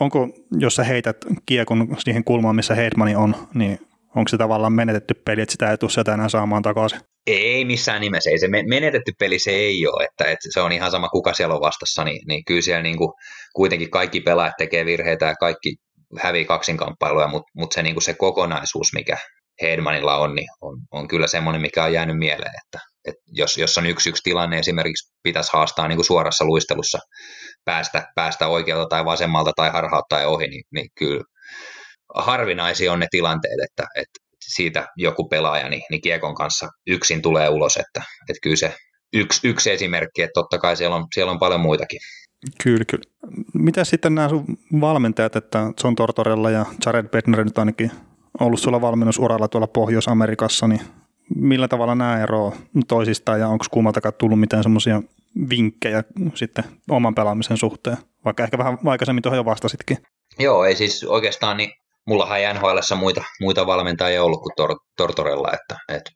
[0.00, 0.28] onko,
[0.58, 1.16] jos sä heität
[1.46, 3.78] kiekon siihen kulmaan, missä Hedmani on, niin
[4.16, 7.00] onko se tavallaan menetetty peli, että sitä ei tule sieltä enää saamaan takaisin?
[7.26, 10.90] Ei missään nimessä, ei se menetetty peli se ei ole, että, että se on ihan
[10.90, 13.12] sama kuka siellä on vastassa, niin, niin kyllä siellä niin kuin,
[13.54, 15.76] kuitenkin kaikki pelaajat tekee virheitä ja kaikki
[16.18, 19.16] hävii kaksinkamppailuja, mutta mut se, niin kuin se kokonaisuus, mikä
[19.62, 22.78] Hedmanilla on, niin on, on kyllä semmoinen, mikä on jäänyt mieleen, että,
[23.08, 26.98] että jos, jos on yksi yksi tilanne esimerkiksi pitäisi haastaa niin kuin suorassa luistelussa
[27.64, 31.24] päästä, päästä oikealta tai vasemmalta tai harhauttaa ohi, niin, niin kyllä
[32.14, 37.48] harvinaisia on ne tilanteet, että, että siitä joku pelaaja niin, niin kiekon kanssa yksin tulee
[37.48, 38.74] ulos, että, että kyllä se
[39.12, 42.00] yksi, yksi esimerkki, että totta kai siellä on, siellä on paljon muitakin.
[42.62, 43.04] Kyllä, kyllä.
[43.54, 44.44] Mitä sitten nämä sun
[44.80, 47.90] valmentajat, että John Tortorella ja Jared Bedner nyt ainakin
[48.40, 50.80] ollut sulla valmennusuralla tuolla Pohjois-Amerikassa, niin
[51.36, 52.54] millä tavalla nämä eroavat
[52.88, 55.02] toisistaan ja onko kummaltakaan tullut mitään semmoisia
[55.50, 56.04] vinkkejä
[56.34, 57.96] sitten oman pelaamisen suhteen?
[58.24, 59.96] Vaikka ehkä vähän aikaisemmin tuohon jo vastasitkin.
[60.38, 61.70] Joo, ei siis oikeastaan, niin
[62.06, 66.10] mullahan ei nhl muita, muita valmentajia ollut kuin Tor, Tortorella, että, että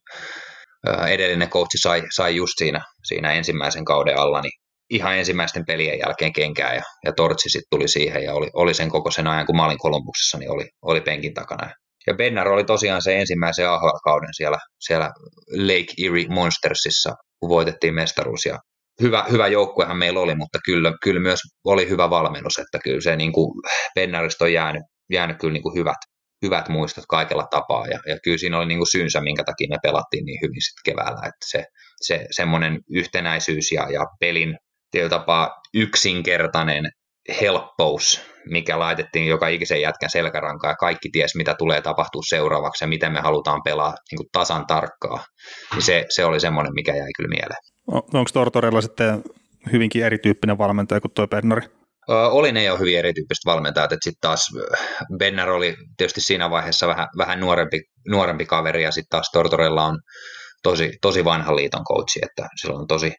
[1.08, 4.52] edellinen coachi sai, sai just siinä, siinä ensimmäisen kauden alla, niin
[4.90, 8.90] ihan ensimmäisten pelien jälkeen kenkää ja, ja Tortsi sitten tuli siihen ja oli, oli sen
[8.90, 11.70] koko sen ajan, kun mä olin Kolumbuksessa, niin oli, oli penkin takana.
[12.06, 15.10] Ja Bennar oli tosiaan se ensimmäisen AHL-kauden siellä, siellä
[15.56, 18.58] Lake Erie Monstersissa, kun voitettiin mestaruus ja
[19.02, 23.16] hyvä, hyvä joukkuehan meillä oli, mutta kyllä, kyllä myös oli hyvä valmennus, että kyllä se
[23.16, 23.50] niin kuin
[24.40, 24.82] on jäänyt,
[25.12, 25.98] jäänyt kyllä niin kuin hyvät,
[26.42, 29.76] hyvät muistot kaikella tapaa ja, ja kyllä siinä oli niin kuin syynsä, minkä takia me
[29.82, 31.64] pelattiin niin hyvin sitten keväällä, että se,
[32.00, 34.56] se semmoinen yhtenäisyys ja, ja pelin
[35.10, 36.84] tapaa yksinkertainen
[37.40, 38.20] helppous,
[38.50, 43.12] mikä laitettiin joka ikisen jätkän selkärankaan ja kaikki ties, mitä tulee tapahtua seuraavaksi ja miten
[43.12, 45.24] me halutaan pelaa niin kuin tasan tarkkaa.
[45.74, 47.75] Niin se, se oli semmoinen, mikä jäi kyllä mieleen.
[47.86, 49.22] Onko Tortorella sitten
[49.72, 51.68] hyvinkin erityyppinen valmentaja kuin tuo Bernari?
[52.08, 54.48] oli ne jo hyvin erityyppiset valmentajat, että sitten taas
[55.18, 59.98] Benner oli tietysti siinä vaiheessa vähän, vähän nuorempi, nuorempi kaveri ja sitten taas Tortorella on
[60.62, 63.12] tosi, tosi vanha liiton coachi, että sillä on tosi,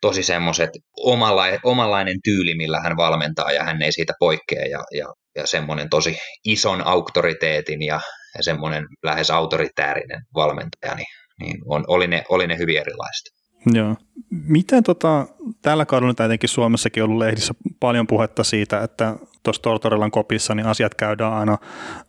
[0.00, 0.70] tosi semmoiset
[1.04, 5.06] omanlainen, omanlainen tyyli, millä hän valmentaa ja hän ei siitä poikkea ja, ja,
[5.36, 8.00] ja semmoinen tosi ison auktoriteetin ja,
[8.36, 11.06] ja semmoinen lähes autoritäärinen valmentaja, niin,
[11.40, 13.37] niin on, oli, ne, oli ne hyvin erilaiset.
[13.74, 13.96] Joo.
[14.30, 15.26] Miten tota,
[15.62, 20.94] tällä kaudella tietenkin Suomessakin ollut lehdissä paljon puhetta siitä, että tuossa Tortorellan kopissa niin asiat
[20.94, 21.58] käydään aina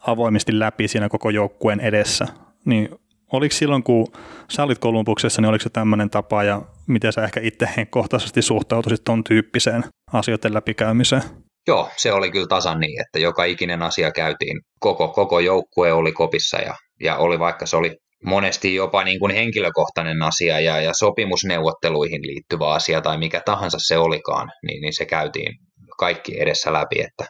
[0.08, 2.28] avoimesti läpi siinä koko joukkueen edessä.
[2.66, 2.90] Niin
[3.32, 4.08] oliko silloin, kun
[4.50, 9.04] sä olit Kolumbuksessa, niin oliko se tämmöinen tapa ja miten sä ehkä itse kohtaisesti suhtautuisit
[9.04, 9.84] tuon tyyppiseen
[10.14, 11.22] asioiden läpikäymiseen?
[11.68, 16.12] Joo, se oli kyllä tasan niin, että joka ikinen asia käytiin, koko, koko joukkue oli
[16.12, 20.94] kopissa ja, ja oli vaikka se oli monesti jopa niin kuin henkilökohtainen asia ja, ja
[20.94, 25.56] sopimusneuvotteluihin liittyvä asia tai mikä tahansa se olikaan, niin, niin se käytiin
[26.00, 27.26] kaikki edessä läpi, että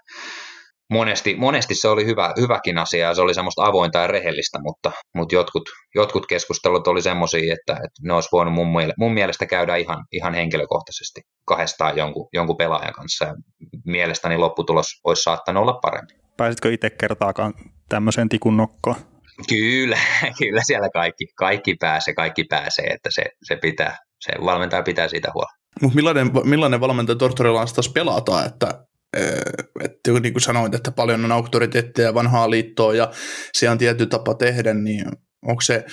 [0.90, 4.92] monesti, monesti se oli hyvä, hyväkin asia ja se oli semmoista avointa ja rehellistä, mutta,
[5.16, 5.64] mutta jotkut,
[5.96, 8.68] jotkut keskustelut oli semmoisia, että, että ne olisi voinut mun,
[8.98, 13.34] mun mielestä käydä ihan, ihan henkilökohtaisesti kahdestaan jonkun, jonkun pelaajan kanssa ja
[13.86, 16.14] mielestäni lopputulos olisi saattanut olla parempi.
[16.38, 17.54] Pääsitkö itse kertaakaan
[17.90, 18.96] tämmöiseen tikun nokkoon?
[19.50, 19.98] Kyllä,
[20.40, 25.32] kyllä siellä kaikki, kaikki pääsee, kaikki pääsee, että se, se pitää, se valmentaja pitää siitä
[25.34, 25.54] huolta.
[25.82, 28.90] Mutta millainen, millainen valmentaja Tortorella taas pelataan, että
[29.84, 33.12] että niin kuin sanoit, että paljon on auktoriteetteja ja vanhaa liittoa ja
[33.54, 35.06] se on tietty tapa tehdä, niin
[35.46, 35.86] onko se,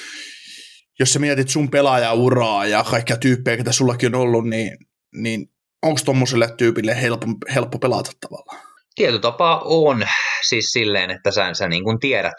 [1.01, 4.77] jos sä mietit sun pelaajauraa ja kaikkia tyyppejä, ketä sullakin on ollut, niin,
[5.15, 5.47] niin
[5.83, 8.67] onko tuommoiselle tyypille helppo, helppo pelata tavallaan?
[8.95, 10.07] Tietotapa on
[10.49, 12.35] siis silleen, että sä, sä niin kuin tiedät,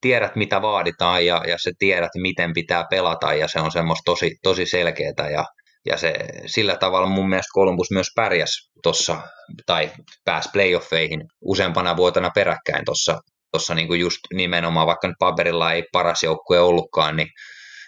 [0.00, 4.36] tiedät, mitä vaaditaan ja, ja sä tiedät, miten pitää pelata ja se on semmoista tosi,
[4.42, 5.44] tosi selkeää ja
[5.86, 6.14] ja se,
[6.46, 8.50] sillä tavalla mun mielestä Columbus myös pärjäs
[8.82, 9.20] tuossa,
[9.66, 9.90] tai
[10.24, 13.20] pääsi playoffeihin useampana vuotena peräkkäin tuossa
[13.52, 17.28] tuossa niinku just nimenomaan, vaikka nyt paperilla ei paras joukkue ollutkaan, niin,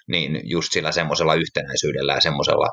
[0.09, 2.69] niin just sillä semmoisella yhtenäisyydellä ja semmoisella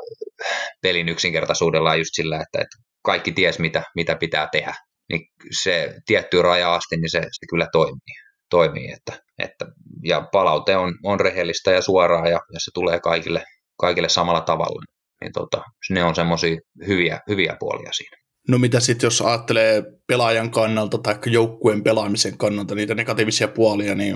[0.82, 4.74] pelin yksinkertaisuudella just sillä, että, että kaikki ties mitä, mitä pitää tehdä.
[5.10, 5.22] Niin
[5.52, 8.29] se tietty raja asti, niin se, se kyllä toimii.
[8.50, 9.66] Toimii että, että,
[10.04, 13.44] ja palaute on, on rehellistä ja suoraa ja, ja se tulee kaikille,
[13.78, 14.82] kaikille samalla tavalla
[15.22, 18.18] niin tota, ne on semmoisia hyviä, hyviä puolia siinä.
[18.48, 24.16] No mitä sitten, jos ajattelee pelaajan kannalta tai joukkueen pelaamisen kannalta niitä negatiivisia puolia, niin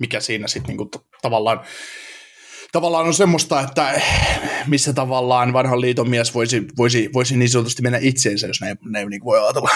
[0.00, 0.90] mikä siinä sitten niinku
[1.22, 1.60] tavallaan,
[2.72, 4.00] tavallaan on semmoista, että
[4.66, 9.08] missä tavallaan vanhan liiton mies voisi, voisi, voisi niin sanotusti mennä itseensä, jos näin, näin
[9.08, 9.70] niin voi ajatella.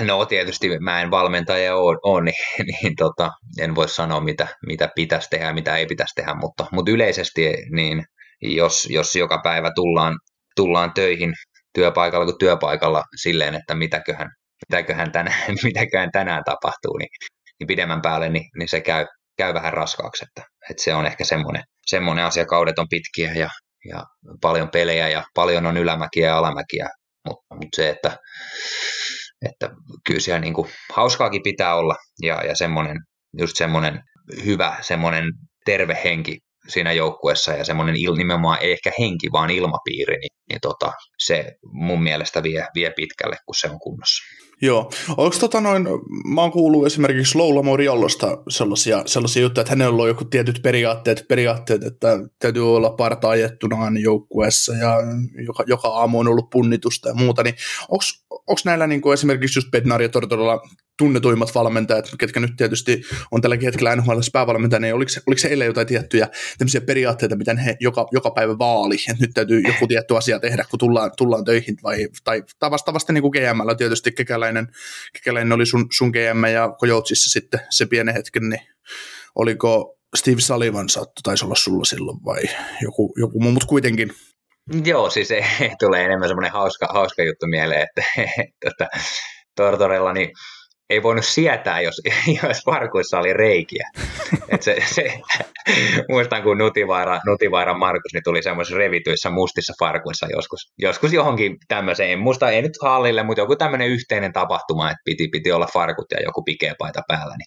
[0.00, 2.34] No tietysti mä en valmentaja ole, niin,
[2.82, 3.30] niin tota,
[3.60, 7.54] en voi sanoa, mitä, mitä pitäisi tehdä ja mitä ei pitäisi tehdä, mutta, mutta yleisesti
[7.72, 8.04] niin
[8.42, 10.18] jos, jos joka päivä tullaan,
[10.56, 11.34] tullaan töihin
[11.74, 14.28] työpaikalla kuin työpaikalla silleen, että mitäköhän,
[14.68, 17.08] mitäköhän, tänään, mitäköhän tänään tapahtuu, niin,
[17.60, 19.06] niin pidemmän päälle niin, niin se käy,
[19.38, 20.24] käy vähän raskaaksi.
[20.24, 23.48] Että, että se on ehkä semmoinen, semmoinen asia, kaudet on pitkiä ja,
[23.88, 24.02] ja
[24.40, 26.88] paljon pelejä ja paljon on ylämäkiä ja alamäkiä,
[27.28, 28.16] mutta, mutta se, että,
[29.42, 29.70] että
[30.06, 32.96] kyllä siellä niin kuin hauskaakin pitää olla ja, ja semmoinen,
[33.38, 34.02] just semmoinen
[34.44, 35.24] hyvä, semmoinen
[35.64, 40.60] terve henki siinä joukkuessa ja semmoinen il, nimenomaan ei ehkä henki, vaan ilmapiiri, niin, niin
[40.62, 44.22] tota, se mun mielestä vie, vie pitkälle, kun se on kunnossa.
[44.62, 44.90] Joo.
[45.08, 45.86] Onko tota noin,
[46.34, 51.24] mä oon kuullut esimerkiksi Loula Moriollosta sellaisia, sellaisia juttuja, että hänellä on joku tietyt periaatteet,
[51.28, 54.96] periaatteet, että täytyy olla parta ajettuna joukkueessa ja
[55.46, 57.54] joka, joka aamu on ollut punnitusta ja muuta, niin
[58.46, 60.60] onko näillä niin kuin esimerkiksi just Bednar ja Tortorella
[60.98, 65.86] tunnetuimmat valmentajat, ketkä nyt tietysti on tälläkin hetkellä NHL päävalmentaja, niin oliko oliko eilen jotain
[65.86, 66.28] tiettyjä
[66.58, 70.64] tämmöisiä periaatteita, miten he joka, joka päivä vaali, että nyt täytyy joku tietty asia tehdä,
[70.70, 73.32] kun tullaan, tullaan töihin, vai, tai, tai vastaavasti niin kuin
[73.78, 74.68] tietysti kekäläinen,
[75.12, 78.62] kekäläinen oli sun, sun GM ja Kojoutsissa sitten se pienen hetken, niin
[79.34, 82.42] oliko Steve Sullivan saattu, taisi olla sulla silloin vai
[82.82, 84.12] joku, joku muu, mutta kuitenkin.
[84.84, 85.28] Joo, siis
[85.80, 88.02] tulee enemmän semmoinen hauska, hauska juttu mieleen, että,
[88.66, 88.88] että
[89.56, 90.30] Tortorella niin
[90.90, 91.94] ei voinut sietää, jos,
[92.42, 93.90] jos farkuissa oli reikiä.
[94.48, 95.20] Et se, se,
[96.12, 102.18] muistan, kun Nutivaara, Nutivaaran Markus niin tuli semmoisissa revityissä mustissa farkuissa joskus, joskus johonkin tämmöiseen,
[102.18, 106.22] musta ei nyt hallille, mutta joku tämmöinen yhteinen tapahtuma, että piti, piti olla farkut ja
[106.22, 107.46] joku pikeä paita päällä, niin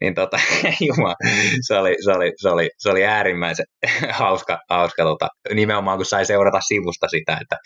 [0.00, 0.38] niin tota,
[0.88, 1.14] jumala,
[1.66, 3.66] se oli, se oli, se oli, se oli äärimmäisen
[4.10, 7.56] hauska, hauska tota, nimenomaan kun sai seurata sivusta sitä, että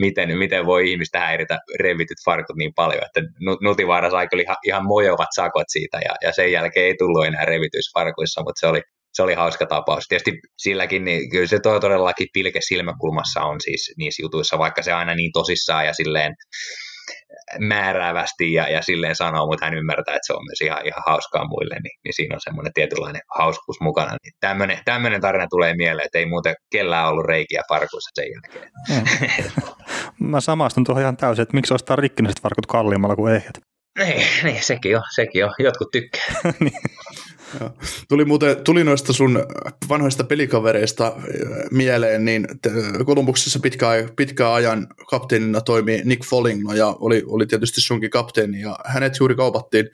[0.00, 3.20] miten, miten voi ihmistä häiritä revityt farkut niin paljon, että
[3.62, 7.44] Nutivaara sai kyllä ihan, ihan mojovat sakot siitä ja, ja sen jälkeen ei tullut enää
[7.44, 8.82] revityissä farkuissa, mutta se oli,
[9.12, 10.04] se oli hauska tapaus.
[10.08, 15.14] Tietysti silläkin, niin kyllä se todellakin pilke silmäkulmassa on siis niissä jutuissa, vaikka se aina
[15.14, 16.32] niin tosissaan ja silleen
[17.58, 21.48] määräävästi ja, ja silleen sanoo, mutta hän ymmärtää, että se on myös ihan, ihan hauskaa
[21.48, 24.16] muille, niin, niin siinä on semmoinen tietynlainen hauskuus mukana.
[24.22, 28.72] Niin tämmöinen, tämmöinen tarina tulee mieleen, että ei muuten kellään ollut reikiä farkussa sen jälkeen.
[30.20, 33.58] Mä samastun tuohon ihan täysin, että miksi ostaa rikkinäiset farkut kalliimmalla kuin ehjät.
[33.98, 35.50] Niin, niin sekin on, sekin on.
[35.58, 36.24] Jotkut tykkää.
[38.08, 39.46] Tuli muuten, tuli noista sun
[39.88, 41.14] vanhoista pelikavereista äh,
[41.70, 42.46] mieleen, niin
[43.06, 48.78] Kolumbuksessa pitkään, pitkään ajan kapteenina toimi Nick Foligno ja oli, oli tietysti sunkin kapteeni ja
[48.84, 49.90] hänet juuri kaupattiin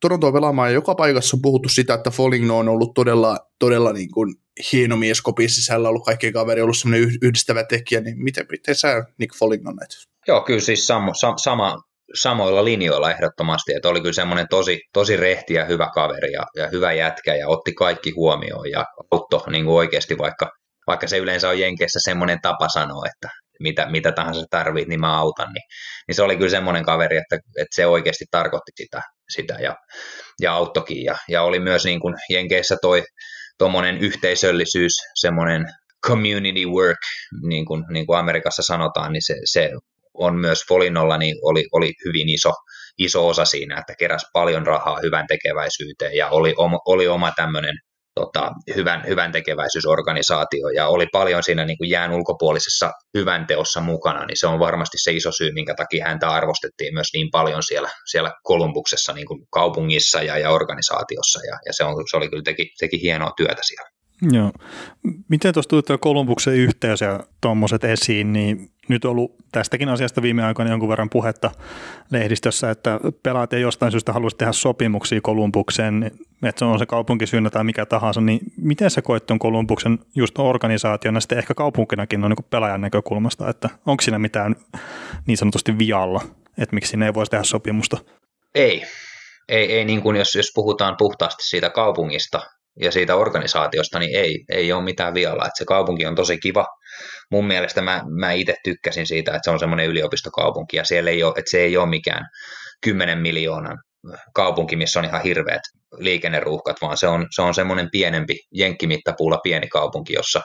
[0.00, 0.68] Torontoa pelaamaan.
[0.68, 4.34] Ja joka paikassa on puhuttu sitä, että Foligno on ollut todella, todella niin kuin
[4.72, 9.04] hieno mies kopin sisällä, ollut kaikkien kaveri, ollut semmoinen yhdistävä tekijä, niin miten, miten sä
[9.18, 9.90] Nick Foligno näet?
[10.28, 11.82] Joo, kyllä siis sama, sama,
[12.14, 16.68] samoilla linjoilla ehdottomasti, että oli kyllä semmoinen tosi, tosi rehti ja hyvä kaveri ja, ja
[16.72, 20.50] hyvä jätkä ja otti kaikki huomioon ja auttoi niin oikeasti vaikka,
[20.86, 23.28] vaikka se yleensä on Jenkeissä semmoinen tapa sanoa, että
[23.60, 25.62] mitä, mitä tahansa tarvit, niin mä autan, niin,
[26.08, 29.76] niin se oli kyllä semmoinen kaveri, että, että se oikeasti tarkoitti sitä, sitä ja,
[30.40, 33.04] ja auttokin ja, ja oli myös niin kuin Jenkeissä toi
[33.58, 35.66] tuommoinen yhteisöllisyys, semmoinen
[36.06, 36.98] community work,
[37.48, 39.70] niin kuin, niin kuin Amerikassa sanotaan, niin se, se
[40.18, 42.52] on myös Folinolla niin oli, oli hyvin iso,
[42.98, 46.54] iso osa siinä, että keräsi paljon rahaa hyvän tekeväisyyteen ja oli,
[46.86, 47.74] oli oma tämmöinen
[48.14, 54.26] tota, hyvän, hyvän tekeväisyysorganisaatio ja oli paljon siinä niin kuin jään ulkopuolisessa hyvän teossa mukana,
[54.26, 57.90] niin se on varmasti se iso syy, minkä takia häntä arvostettiin myös niin paljon siellä,
[58.10, 62.42] siellä Kolumbuksessa niin kuin kaupungissa ja, ja organisaatiossa ja, ja se, on, se oli kyllä
[62.42, 63.97] teki, teki hienoa työtä siellä.
[64.22, 64.52] Joo.
[65.28, 70.22] Miten tuossa tuli tuo Kolumbuksen yhteys ja tuommoiset esiin, niin nyt on ollut tästäkin asiasta
[70.22, 71.50] viime aikoina jonkun verran puhetta
[72.10, 76.10] lehdistössä, että pelaat ei jostain syystä haluaisi tehdä sopimuksia Kolumbukseen,
[76.42, 80.38] että se on se kaupunkisynnä tai mikä tahansa, niin miten sä koet tuon Kolumbuksen just
[80.38, 84.56] organisaationa sitten ehkä kaupunkinakin on niin pelaajan näkökulmasta, että onko siinä mitään
[85.26, 86.22] niin sanotusti vialla,
[86.58, 87.98] että miksi sinne ei voisi tehdä sopimusta?
[88.54, 88.82] Ei,
[89.48, 92.40] ei, ei niin kuin jos, jos puhutaan puhtaasti siitä kaupungista,
[92.80, 95.46] ja siitä organisaatiosta, niin ei, ei ole mitään vialla.
[95.46, 96.66] Että se kaupunki on tosi kiva.
[97.30, 101.22] Mun mielestä mä, mä itse tykkäsin siitä, että se on semmoinen yliopistokaupunki ja siellä ei
[101.22, 102.26] ole, että se ei ole mikään
[102.84, 103.78] 10 miljoonan
[104.34, 105.62] kaupunki, missä on ihan hirveät
[105.98, 110.42] liikenneruuhkat, vaan se on, se on semmoinen pienempi, jenkkimittapuulla pieni kaupunki, jossa,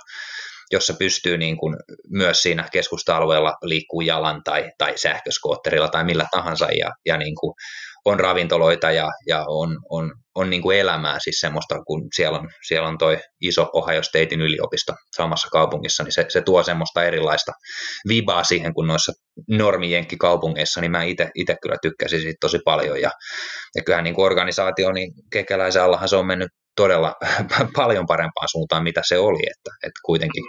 [0.71, 1.75] jossa pystyy niin kuin
[2.09, 7.53] myös siinä keskusta-alueella liikkuu jalan tai, tai sähköskootterilla tai millä tahansa ja, ja niin kuin
[8.05, 12.49] on ravintoloita ja, ja on, on, on niin kuin elämää, siis semmoista, kun siellä on,
[12.67, 17.51] siellä on toi iso Ohio Statein yliopisto samassa kaupungissa, niin se, se tuo semmoista erilaista
[18.07, 19.11] vibaa siihen, kun noissa
[19.49, 21.03] normijenkkikaupungeissa, niin mä
[21.35, 23.11] itse kyllä tykkäsin siitä tosi paljon, ja,
[23.75, 27.15] ja kyllähän niin kuin organisaatio, niin kekäläisen allahan se on mennyt todella
[27.75, 30.43] paljon parempaan suuntaan, mitä se oli, että, että kuitenkin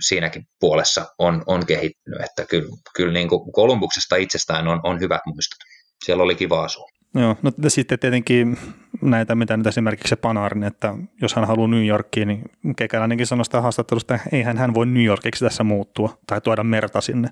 [0.00, 5.20] siinäkin puolessa on, on kehittynyt, että kyllä, kyllä niin kuin Kolumbuksesta itsestään on, on hyvät
[5.26, 5.58] muistot
[6.04, 6.88] siellä oli kiva asua.
[7.14, 8.58] Joo, no sitten tietenkin
[9.02, 12.44] näitä, mitä nyt esimerkiksi se Panarin, että jos hän haluaa New Yorkiin, niin
[12.76, 17.00] Kekäläinenkin sanoi sitä haastattelusta, että eihän hän voi New Yorkiksi tässä muuttua tai tuoda merta
[17.00, 17.28] sinne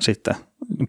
[0.00, 0.34] sitten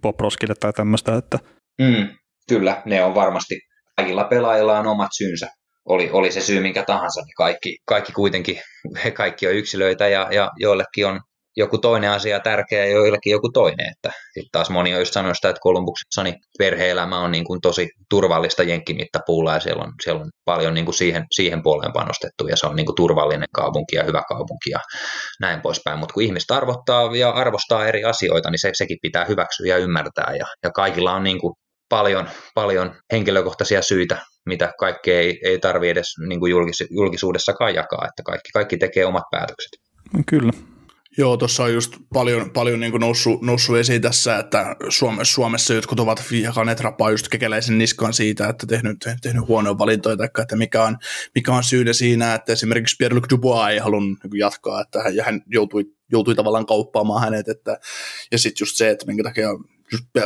[0.02, 1.16] Poproskille tai tämmöistä.
[1.16, 1.40] Että...
[1.82, 2.08] Mm,
[2.50, 3.60] kyllä, ne on varmasti,
[3.96, 5.48] kaikilla pelaajilla on omat syynsä.
[5.86, 8.58] Oli, oli se syy minkä tahansa, niin kaikki, kaikki kuitenkin,
[9.04, 11.22] he kaikki on yksilöitä ja, ja joillekin on
[11.58, 13.92] joku toinen asia tärkeä ja joillekin joku toinen.
[13.92, 17.62] Että sitten taas moni on just sanonut sitä, että Kolumbuksessa niin perhe-elämä on niin kuin
[17.62, 22.48] tosi turvallista jenkkimittapuulla ja siellä on, siellä on paljon niin kuin siihen, siihen puoleen panostettu
[22.48, 24.80] ja se on niin kuin turvallinen kaupunki ja hyvä kaupunki ja
[25.40, 26.00] näin poispäin.
[26.00, 30.36] Mutta kun ihmiset arvottaa ja arvostaa eri asioita, niin se, sekin pitää hyväksyä ja ymmärtää
[30.40, 31.54] ja, ja kaikilla on niin kuin
[31.90, 38.06] paljon, paljon henkilökohtaisia syitä, mitä kaikkea ei, ei tarvitse edes niin kuin julkis, julkisuudessakaan jakaa,
[38.06, 39.70] että kaikki, kaikki tekee omat päätökset.
[40.26, 40.52] Kyllä.
[41.20, 46.00] Joo, tuossa on just paljon, paljon niin noussut, noussut esiin tässä, että Suomessa, Suomessa jotkut
[46.00, 50.84] ovat jakaneet rapaa just kekeläisen niskan siitä, että tehnyt, tehnyt huonoja valintoja, tai että mikä
[50.84, 50.98] on,
[51.36, 55.24] mikä on syynä siinä, että esimerkiksi Pierre-Luc Dubois ei halunnut niin jatkaa, että hän, ja
[55.24, 57.80] hän joutui, joutui tavallaan kauppaamaan hänet, että,
[58.32, 59.50] ja sitten just se, että minkä takia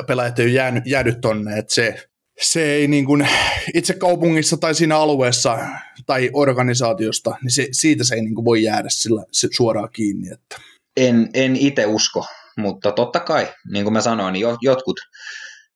[0.08, 2.10] pelaajat ei ole jäänyt, jäänyt tonne, että se,
[2.42, 3.28] se ei niin kuin
[3.74, 5.60] itse kaupungissa tai siinä alueessa
[6.06, 10.30] tai organisaatiosta, niin se, siitä se ei niin kuin voi jäädä sillä se suoraan kiinni.
[10.34, 10.73] Että.
[10.98, 12.26] En, en itse usko,
[12.58, 15.00] mutta totta kai, niin kuin mä sanoin, niin jotkut,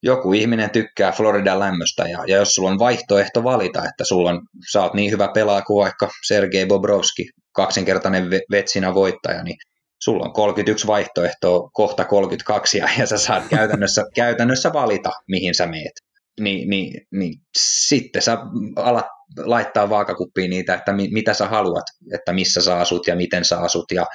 [0.04, 4.42] joku ihminen tykkää Floridan lämmöstä ja, ja jos sulla on vaihtoehto valita, että sulla on,
[4.72, 9.58] sä oot niin hyvä pelaaja kuin vaikka Sergei Bobrovski, kaksinkertainen vetsinä voittaja, niin
[10.02, 15.68] sulla on 31 vaihtoehtoa, kohta 32 ja, ja sä saat käytännössä, käytännössä valita, mihin sä
[15.68, 15.94] meet.
[16.40, 18.38] Ni, niin, niin sitten sä
[18.76, 19.06] alat
[19.38, 23.60] laittaa vaakakuppiin niitä, että mi, mitä sä haluat, että missä sä asut ja miten sä
[23.60, 24.06] asut ja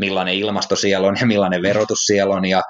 [0.00, 2.62] millainen ilmasto siellä on ja millainen verotus siellä on ja,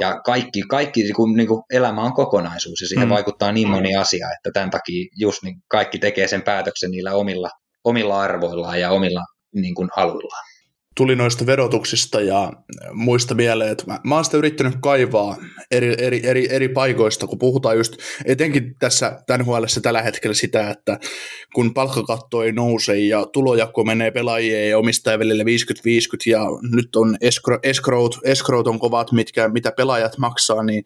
[0.00, 3.14] ja kaikki, kaikki kun niin kuin elämä on kokonaisuus ja siihen mm.
[3.14, 7.50] vaikuttaa niin moni asia, että tämän takia just niin kaikki tekee sen päätöksen niillä omilla,
[7.84, 9.24] omilla arvoillaan ja omilla
[9.54, 10.55] niin kuin haluillaan
[10.96, 12.52] tuli noista verotuksista ja
[12.92, 15.36] muista mieleen, että mä, mä oon sitä yrittänyt kaivaa
[15.70, 20.70] eri, eri, eri, eri paikoista, kun puhutaan just etenkin tässä tämän huolessa tällä hetkellä sitä,
[20.70, 20.98] että
[21.54, 25.46] kun palkkakatto ei nouse ja tulojako menee pelaajien ja omistajan välillä 50-50
[26.26, 26.40] ja
[26.72, 27.16] nyt on
[27.62, 30.84] escrowt, escrowt on kovat, mitkä, mitä pelaajat maksaa, niin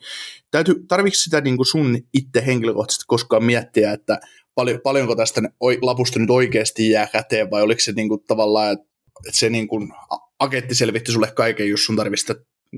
[0.50, 4.20] täytyy, tarvitsetko sitä niin kuin sun itse henkilökohtaisesti koskaan miettiä, että
[4.54, 5.42] paljon, paljonko tästä
[5.82, 8.89] lapusta nyt oikeasti jää käteen vai oliko se niin kuin tavallaan, että
[9.26, 9.92] että se niin kuin
[10.38, 12.32] aketti selvitti sulle kaiken, jos sun tarvitsisi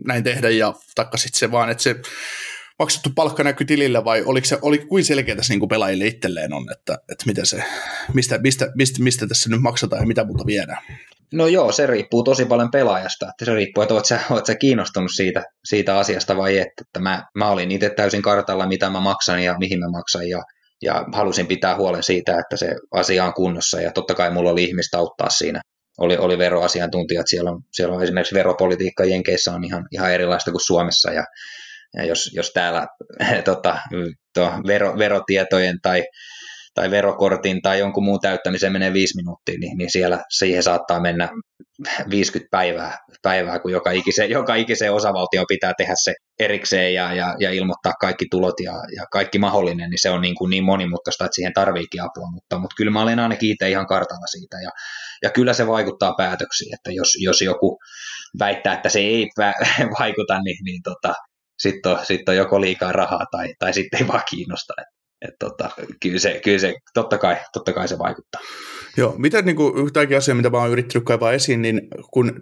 [0.06, 1.96] näin tehdä, ja taikka sitten se vaan, että se
[2.78, 6.52] maksettu palkka näkyy tilillä, vai oliko se, oli, kuin selkeä tässä niin kuin pelaajille itselleen
[6.52, 7.64] on, että, että miten se,
[8.14, 10.82] mistä, mistä, mistä, mistä tässä nyt maksataan ja mitä muuta viedään?
[11.32, 13.26] No joo, se riippuu tosi paljon pelaajasta.
[13.28, 16.68] Että se riippuu, että oot sä, oot sä kiinnostunut siitä, siitä asiasta vai et.
[16.80, 20.28] Että mä, mä olin itse täysin kartalla, mitä mä maksan ja mihin mä maksan.
[20.28, 20.42] Ja,
[20.82, 23.80] ja halusin pitää huolen siitä, että se asia on kunnossa.
[23.80, 25.60] Ja totta kai mulla oli ihmistä auttaa siinä,
[25.98, 27.26] oli, oli veroasiantuntijat.
[27.28, 31.24] Siellä on, siellä on esimerkiksi veropolitiikka Jenkeissä on ihan, ihan erilaista kuin Suomessa ja,
[31.96, 32.86] ja jos, jos täällä
[33.44, 33.78] tota,
[34.66, 36.02] vero, verotietojen tai
[36.74, 41.28] tai verokortin tai jonkun muun täyttämiseen menee viisi minuuttia, niin, niin siellä siihen saattaa mennä
[42.10, 47.34] 50 päivää, päivää kun joka ikiseen, joka ikiseen osavaltio pitää tehdä se erikseen ja, ja,
[47.40, 51.24] ja ilmoittaa kaikki tulot ja, ja kaikki mahdollinen, niin se on niin, kuin niin monimutkaista,
[51.24, 54.70] että siihen tarviikin apua, mutta, mutta kyllä mä olen ainakin itse ihan kartalla siitä ja,
[55.22, 57.78] ja kyllä se vaikuttaa päätöksiin, että jos, jos joku
[58.38, 59.28] väittää, että se ei
[59.98, 61.14] vaikuta, niin, niin tota,
[61.58, 64.74] sitten on, sit on joko liikaa rahaa tai, tai sitten ei vaan kiinnosta.
[65.22, 65.70] Et tota,
[66.02, 68.40] kyllä, se, kyllä se, totta kai, totta kai se vaikuttaa.
[68.96, 71.80] Joo, miten niin kuin, yhtäkin asia, mitä mä oon yrittänyt kaivaa esiin, niin
[72.10, 72.32] kun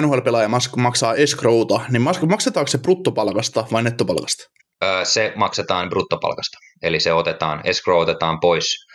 [0.00, 4.44] NHL-pelaaja maksaa escrowta, niin maksetaanko se bruttopalkasta vai nettopalkasta?
[4.84, 8.86] Öö, se maksetaan bruttopalkasta, eli se otetaan, escrow otetaan pois,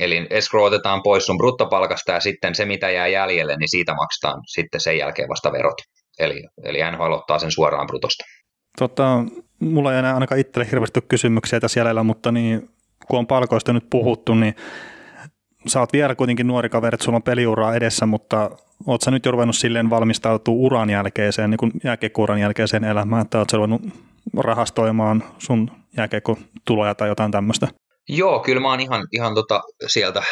[0.00, 4.40] eli escrow otetaan pois sun bruttopalkasta ja sitten se, mitä jää jäljelle, niin siitä maksetaan
[4.46, 5.76] sitten sen jälkeen vasta verot.
[6.18, 8.24] Eli, eli NHL ottaa sen suoraan brutosta.
[8.78, 9.24] Tota,
[9.58, 12.70] mulla ei enää ainakaan itselle hirveästi kysymyksiä tässä jäljellä, mutta niin,
[13.08, 14.54] kun on palkoista nyt puhuttu, niin
[15.68, 18.50] sä oot vielä kuitenkin nuori kaveri, että sulla on peliuraa edessä, mutta
[18.86, 23.50] oot sä nyt jo ruvennut silleen valmistautua uran jälkeiseen, niin jääkiekko-uran jälkeiseen elämään, että oot
[23.50, 23.82] sä ruvennut
[24.36, 27.68] rahastoimaan sun jääkiekko-tuloja tai jotain tämmöistä?
[28.08, 30.22] Joo, kyllä mä oon ihan, ihan tota sieltä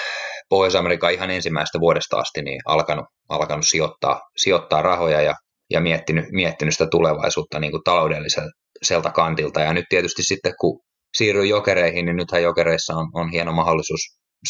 [0.48, 5.34] Pohjois-Amerikan ihan ensimmäistä vuodesta asti niin alkanut, alkanut sijoittaa, sijoittaa rahoja ja,
[5.70, 9.60] ja miettinyt, miettinyt sitä tulevaisuutta niin kuin taloudelliselta kantilta.
[9.60, 10.80] Ja nyt tietysti sitten kun
[11.14, 14.00] siirryin jokereihin, niin nythän jokereissa on, on hieno mahdollisuus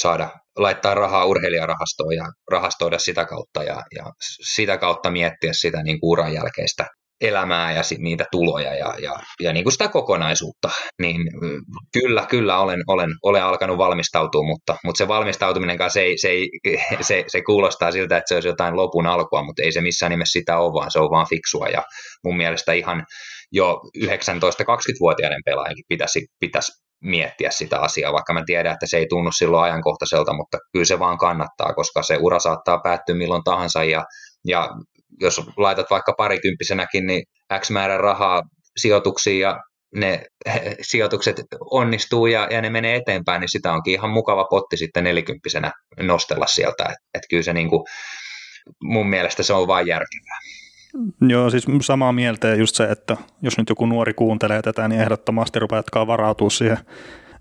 [0.00, 4.04] saada laittaa rahaa urheilijarahastoon ja rahastoida sitä kautta ja, ja
[4.54, 6.86] sitä kautta miettiä sitä niin kuin uran jälkeistä
[7.20, 10.70] elämää ja sit niitä tuloja ja, ja, ja niin kuin sitä kokonaisuutta,
[11.00, 11.20] niin
[11.92, 16.30] kyllä, kyllä olen, olen, olen alkanut valmistautua, mutta, mutta se valmistautuminen kanssa se, se,
[17.08, 20.38] se, se kuulostaa siltä, että se olisi jotain lopun alkua, mutta ei se missään nimessä
[20.38, 21.68] sitä ole, vaan se on vaan fiksua.
[21.68, 21.82] Ja
[22.24, 23.04] mun mielestä ihan
[23.52, 26.72] jo 19-20-vuotiaiden pelaajankin pitäisi, pitäisi
[27.04, 30.98] miettiä sitä asiaa, vaikka mä tiedän, että se ei tunnu silloin ajankohtaiselta, mutta kyllä se
[30.98, 34.04] vaan kannattaa, koska se ura saattaa päättyä milloin tahansa ja
[34.48, 34.70] ja
[35.20, 37.22] jos laitat vaikka parikymppisenäkin, niin
[37.60, 38.42] X määrä rahaa
[38.76, 39.60] sijoituksiin ja
[39.94, 40.26] ne
[40.82, 41.36] sijoitukset
[41.70, 46.46] onnistuu ja, ja ne menee eteenpäin, niin sitä onkin ihan mukava potti sitten nelikymppisenä nostella
[46.46, 46.82] sieltä.
[46.84, 47.84] Että et kyllä se niin kuin,
[48.82, 50.38] mun mielestä se on vain järkevää.
[51.20, 55.00] Joo, siis samaa mieltä ja just se, että jos nyt joku nuori kuuntelee tätä, niin
[55.00, 56.78] ehdottomasti rupeatkaa varautua siihen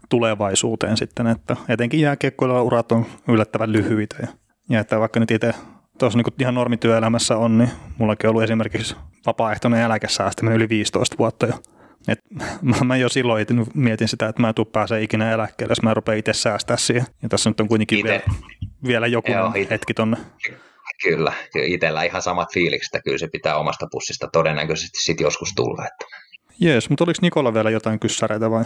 [0.10, 4.28] tulevaisuuteen sitten, että etenkin jääkiekkoilla urat on yllättävän lyhyitä ja,
[4.70, 5.54] ja että vaikka nyt itse
[6.00, 8.96] tuossa niin ihan normityöelämässä on, niin mullakin on ollut esimerkiksi
[9.26, 11.54] vapaaehtoinen eläkesäästäminen yli 15 vuotta jo.
[12.08, 12.20] Et
[12.84, 16.18] mä jo silloin mietin sitä, että mä en tule pääse ikinä eläkkeelle, jos mä rupean
[16.18, 17.06] itse säästää siihen.
[17.24, 18.22] Ja tässä nyt on kuitenkin vielä,
[18.88, 20.18] vielä joku Joo, hetki tonne.
[21.04, 25.86] Kyllä, itsellä ihan samat fiilikset, kyllä se pitää omasta pussista todennäköisesti sitten joskus tulla.
[25.88, 26.06] Että.
[26.60, 28.64] Jees, mutta oliko Nikola vielä jotain kyssäreitä vai?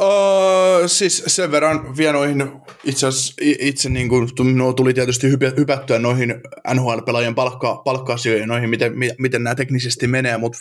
[0.00, 2.52] Uh, siis sen verran vielä noihin,
[2.84, 6.34] itse asiassa itse niin kuin, no, tuli tietysti hypättyä noihin
[6.74, 10.58] NHL-pelaajien palkka, palkka-asioihin, noihin, miten, miten nämä teknisesti menee, mutta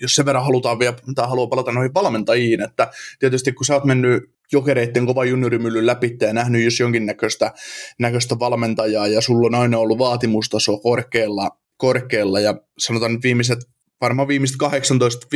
[0.00, 3.84] jos sen verran halutaan vielä, tai haluaa palata noihin valmentajiin, että tietysti kun sä oot
[3.84, 7.52] mennyt jokereiden kova juniorimyllyn läpi ja nähnyt jos jonkinnäköistä
[7.98, 13.58] näköistä valmentajaa, ja sulla on aina ollut vaatimustaso korkealla, korkealla ja sanotaan nyt viimeiset
[14.02, 15.26] varmaan viimeiset 18,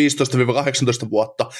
[1.07, 1.51] 15-18 vuotta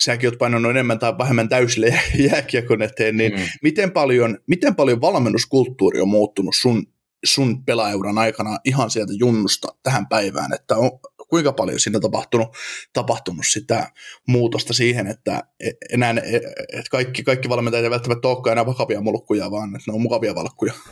[0.00, 2.00] säkin oot painanut enemmän tai vähemmän täysille
[2.30, 3.40] jääkiekon eteen, niin mm.
[3.62, 6.86] miten, paljon, miten paljon valmennuskulttuuri on muuttunut sun,
[7.24, 10.90] sun pelaajuran aikana ihan sieltä junnusta tähän päivään, että on,
[11.32, 12.48] kuinka paljon siinä on tapahtunut,
[12.92, 13.90] tapahtunut sitä
[14.28, 19.00] muutosta siihen, että e, enää e, että kaikki, kaikki valmentajat eivät välttämättä olekaan enää vakavia
[19.00, 20.72] mulkkuja, vaan että ne on mukavia valkkuja.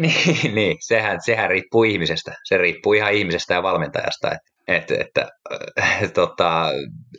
[0.00, 2.34] Niin, niin sehän, sehän riippuu ihmisestä.
[2.44, 4.28] Se riippuu ihan ihmisestä ja valmentajasta.
[4.28, 5.28] Että että, että
[5.80, 6.70] äh, tota,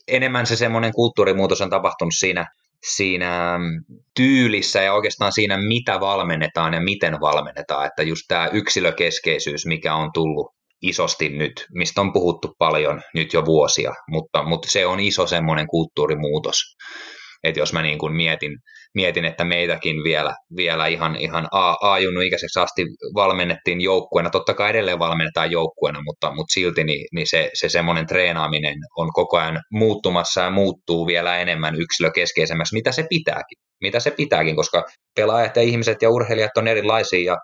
[0.07, 2.45] enemmän se semmoinen kulttuurimuutos on tapahtunut siinä,
[2.95, 3.59] siinä
[4.15, 7.86] tyylissä ja oikeastaan siinä, mitä valmennetaan ja miten valmennetaan.
[7.86, 13.45] Että just tämä yksilökeskeisyys, mikä on tullut isosti nyt, mistä on puhuttu paljon nyt jo
[13.45, 16.55] vuosia, mutta, mutta se on iso semmoinen kulttuurimuutos.
[17.43, 18.51] Että jos mä niin kuin mietin,
[18.95, 21.47] mietin, että meitäkin vielä, vielä ihan, ihan
[21.82, 27.27] A-junnu ikäiseksi asti valmennettiin joukkueena, totta kai edelleen valmennetaan joukkueena, mutta, mutta silti niin, niin
[27.29, 33.05] se, se semmoinen treenaaminen on koko ajan muuttumassa ja muuttuu vielä enemmän yksilökeskeisemmäksi, mitä se
[33.09, 34.84] pitääkin, mitä se pitääkin, koska
[35.15, 37.38] pelaajat ja ihmiset ja urheilijat on erilaisia ja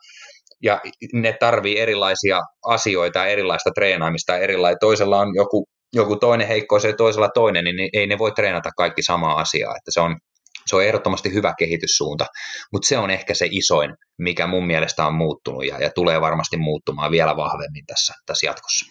[0.63, 0.81] ja
[1.13, 4.79] ne tarvii erilaisia asioita, erilaista treenaamista, erilaista.
[4.79, 9.03] Toisella on joku joku toinen heikkous ja toisella toinen, niin ei ne voi treenata kaikki
[9.03, 9.75] samaa asiaa.
[9.75, 10.17] Että se on,
[10.65, 12.25] se on ehdottomasti hyvä kehityssuunta,
[12.71, 16.57] mutta se on ehkä se isoin, mikä mun mielestä on muuttunut ja, ja tulee varmasti
[16.57, 18.85] muuttumaan vielä vahvemmin tässä, tässä jatkossa.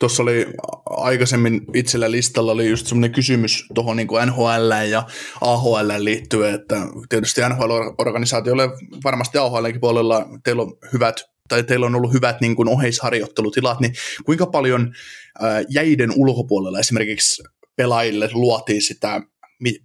[0.00, 0.46] Tuossa oli
[0.90, 5.02] aikaisemmin itsellä listalla oli just semmoinen kysymys tuohon niin NHL ja
[5.40, 6.76] AHL liittyen, että
[7.08, 8.70] tietysti NHL-organisaatioille
[9.04, 11.16] varmasti AHLkin puolella teillä on hyvät
[11.48, 13.94] tai teillä on ollut hyvät niin kuin oheisharjoittelutilat, niin
[14.24, 14.94] kuinka paljon
[15.68, 17.42] jäiden ulkopuolella esimerkiksi
[17.76, 19.20] pelaajille luotiin sitä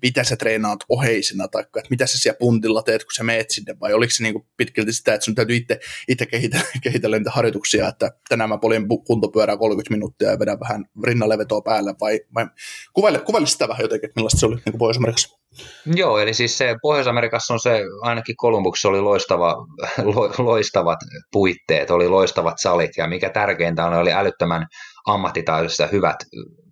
[0.02, 3.76] mitä sä treenaat oheisena, tai että mitä sä siellä puntilla teet, kun sä meet sinne,
[3.80, 7.32] vai oliko se niin kuin pitkälti sitä, että sun täytyy itse, itse kehitellä, kehitellä niitä
[7.32, 12.46] harjoituksia, että tänään mä poljen kuntopyörää 30 minuuttia ja vedän vähän rinnallevetoa päälle, vai, vai
[12.94, 15.40] kuvaile, kuvaile sitä vähän jotenkin, että millaista se oli niin Pohjois-Amerikassa?
[15.86, 19.56] Joo, eli siis se Pohjois-Amerikassa on se, ainakin Kolumbuksessa oli loistava,
[20.16, 21.00] lo, loistavat
[21.32, 24.68] puitteet, oli loistavat salit, ja mikä tärkeintä oli, oli älyttömän
[25.08, 26.18] ammattitaitoiset hyvät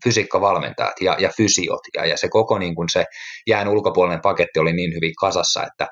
[0.03, 3.05] fysiikkavalmentajat ja, ja fysiot, ja, ja se koko niin kuin se
[3.47, 5.87] jään ulkopuolinen paketti oli niin hyvin kasassa, että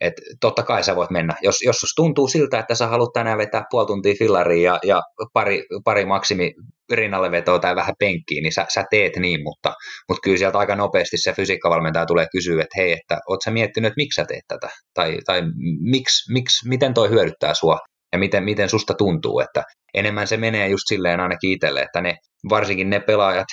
[0.00, 1.34] et totta kai sä voit mennä.
[1.42, 5.02] Jos, jos tuntuu siltä, että sä haluat tänään vetää puoli tuntia fillariin ja, ja
[5.32, 6.54] pari, pari maksimi
[6.92, 9.74] rinnalle vetoa tai vähän penkkiin, niin sä, sä teet niin, mutta,
[10.08, 13.86] mutta kyllä sieltä aika nopeasti se fysiikkavalmentaja tulee kysyä, että hei, että oot sä miettinyt,
[13.88, 14.68] että miksi sä teet tätä?
[14.94, 15.42] Tai, tai
[15.80, 17.78] miksi, miksi, miten toi hyödyttää sua?
[18.12, 19.62] Ja miten, miten susta tuntuu, että
[19.94, 22.16] enemmän se menee just silleen ainakin itselle, että ne,
[22.48, 23.46] varsinkin ne pelaajat,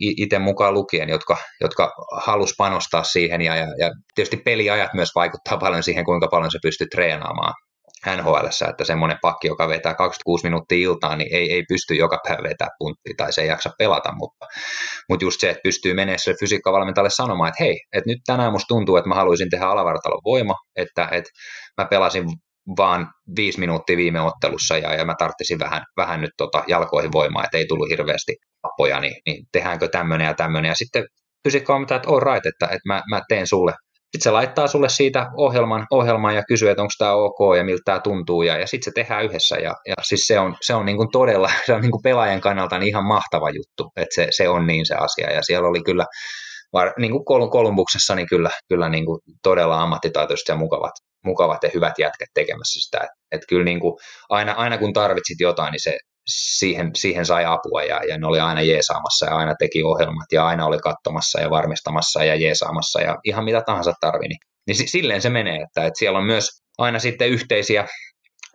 [0.00, 5.58] itse mukaan lukien, jotka, jotka halus panostaa siihen ja, ja, ja tietysti peliajat myös vaikuttaa
[5.58, 7.54] paljon siihen, kuinka paljon se pystyy treenaamaan.
[8.16, 12.42] NHL, että semmoinen pakki, joka vetää 26 minuuttia iltaan, niin ei, ei pysty joka päivä
[12.42, 14.46] vetää punttia tai se ei jaksa pelata, mutta,
[15.08, 18.68] mutta just se, että pystyy menemään sille fysiikkavalmentajalle sanomaan, että hei, että nyt tänään musta
[18.68, 21.30] tuntuu, että mä haluaisin tehdä alavartalon voima, että, että
[21.78, 22.24] mä pelasin
[22.76, 27.44] vaan viisi minuuttia viime ottelussa ja, ja mä tarttisin vähän, vähän nyt tota jalkoihin voimaa,
[27.44, 30.68] että ei tullut hirveästi appoja, niin, niin tehdäänkö tämmöinen ja tämmöinen.
[30.68, 31.04] Ja sitten
[31.44, 33.72] fysiikka että all right, että, että mä, mä teen sulle.
[33.94, 37.82] Sitten se laittaa sulle siitä ohjelman, ohjelman ja kysyy, että onko tämä ok ja miltä
[37.84, 39.56] tämä tuntuu, ja, ja sitten se tehdään yhdessä.
[39.56, 42.40] Ja, ja siis se on, se on niin kuin todella, se on niin kuin pelaajan
[42.40, 45.32] kannalta niin ihan mahtava juttu, että se, se on niin se asia.
[45.32, 46.04] Ja siellä oli kyllä
[46.98, 50.92] niin kuin Kolumbuksessa niin kyllä, kyllä niin kuin todella ammattitaitoiset ja mukavat,
[51.24, 52.98] mukavat ja hyvät jätkät tekemässä sitä.
[52.98, 53.94] Että et kyllä niin kuin
[54.28, 55.98] aina, aina kun tarvitsit jotain, niin se,
[56.28, 60.46] siihen, siihen sai apua ja, ja ne oli aina jeesaamassa ja aina teki ohjelmat ja
[60.46, 64.28] aina oli katsomassa ja varmistamassa ja jeesaamassa ja ihan mitä tahansa tarvii.
[64.28, 66.48] Niin, niin silleen se menee, että, että siellä on myös
[66.78, 67.86] aina sitten yhteisiä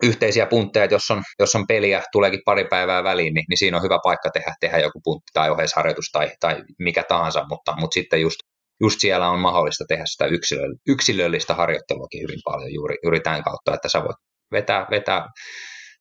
[0.02, 3.82] yhteisiä puntteja, jos on, jos on peliä, tuleekin pari päivää väliin, niin, niin siinä on
[3.82, 8.20] hyvä paikka tehdä, tehdä joku puntti tai oheisharjoitus tai, tai mikä tahansa, mutta, mutta sitten
[8.20, 8.36] just,
[8.80, 10.24] just siellä on mahdollista tehdä sitä
[10.88, 14.16] yksilöllistä harjoitteluakin hyvin paljon juuri, juuri tämän kautta, että sä voit
[14.52, 15.26] vetää, vetää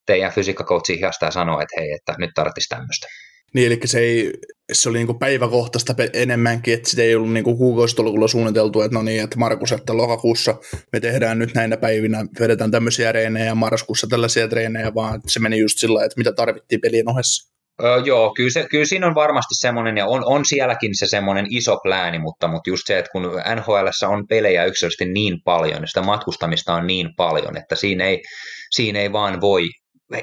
[0.05, 3.07] teidän fysiikkakoutsi hiasta ja sanoa, että hei, että nyt tarvitsisi tämmöistä.
[3.53, 4.33] Niin, eli se, ei,
[4.71, 9.23] se oli niinku päiväkohtaista enemmänkin, että sitä ei ollut niinku kuukausitolkulla suunniteltu, että no niin,
[9.23, 10.55] että Markus, että lokakuussa
[10.93, 15.59] me tehdään nyt näinä päivinä, vedetään tämmöisiä reenejä ja marraskuussa tällaisia treenejä, vaan se meni
[15.59, 17.52] just sillä että mitä tarvittiin pelien ohessa.
[17.83, 21.45] Öö, joo, kyllä, se, kyllä siinä on varmasti semmoinen, ja on, on sielläkin se semmoinen
[21.49, 23.21] iso plääni, mutta, mutta just se, että kun
[23.55, 28.21] NHL on pelejä yksilöllisesti niin paljon, ja sitä matkustamista on niin paljon, että siinä ei,
[28.71, 29.69] siinä ei vaan voi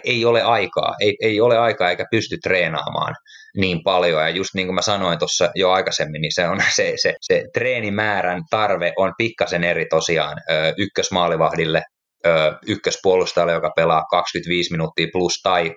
[0.04, 3.14] ei ole aikaa, ei, ei ole aikaa eikä pysty treenaamaan
[3.56, 4.22] niin paljon.
[4.22, 7.44] Ja just niin kuin mä sanoin tuossa jo aikaisemmin, niin se, on se, se, se
[7.54, 11.82] treenimäärän tarve on pikkasen eri tosiaan ö, ykkösmaalivahdille,
[12.26, 15.74] ö, ykköspuolustajalle, joka pelaa 25 minuuttia plus, tai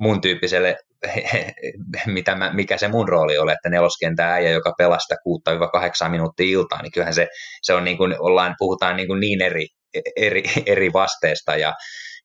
[0.00, 0.76] mun tyyppiselle,
[2.06, 5.14] mitä mä, mikä se mun rooli oli, että neloskentää äijä, joka pelasta
[6.06, 7.28] 6-8 minuuttia iltaan, niin kyllähän se,
[7.62, 9.66] se on niin kuin, ollaan, puhutaan niin, kuin niin eri,
[10.16, 11.74] eri, eri vasteesta ja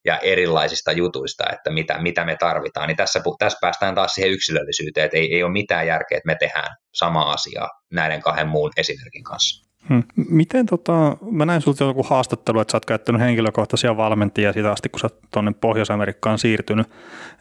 [0.04, 2.88] ja erilaisista jutuista, että mitä, mitä me tarvitaan.
[2.88, 6.36] Niin tässä, tässä päästään taas siihen yksilöllisyyteen, että ei, ei ole mitään järkeä, että me
[6.40, 9.65] tehdään sama asia näiden kahden muun esimerkin kanssa.
[9.88, 10.02] Hmm.
[10.16, 14.88] Miten tota, mä näin sulta joku haastattelu, että sä oot käyttänyt henkilökohtaisia valmentajia siitä asti,
[14.88, 16.86] kun sä oot tuonne Pohjois-Amerikkaan siirtynyt,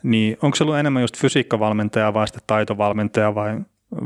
[0.03, 3.59] niin onko se ollut enemmän just fysiikkavalmentaja vai sitten taitovalmentaja vai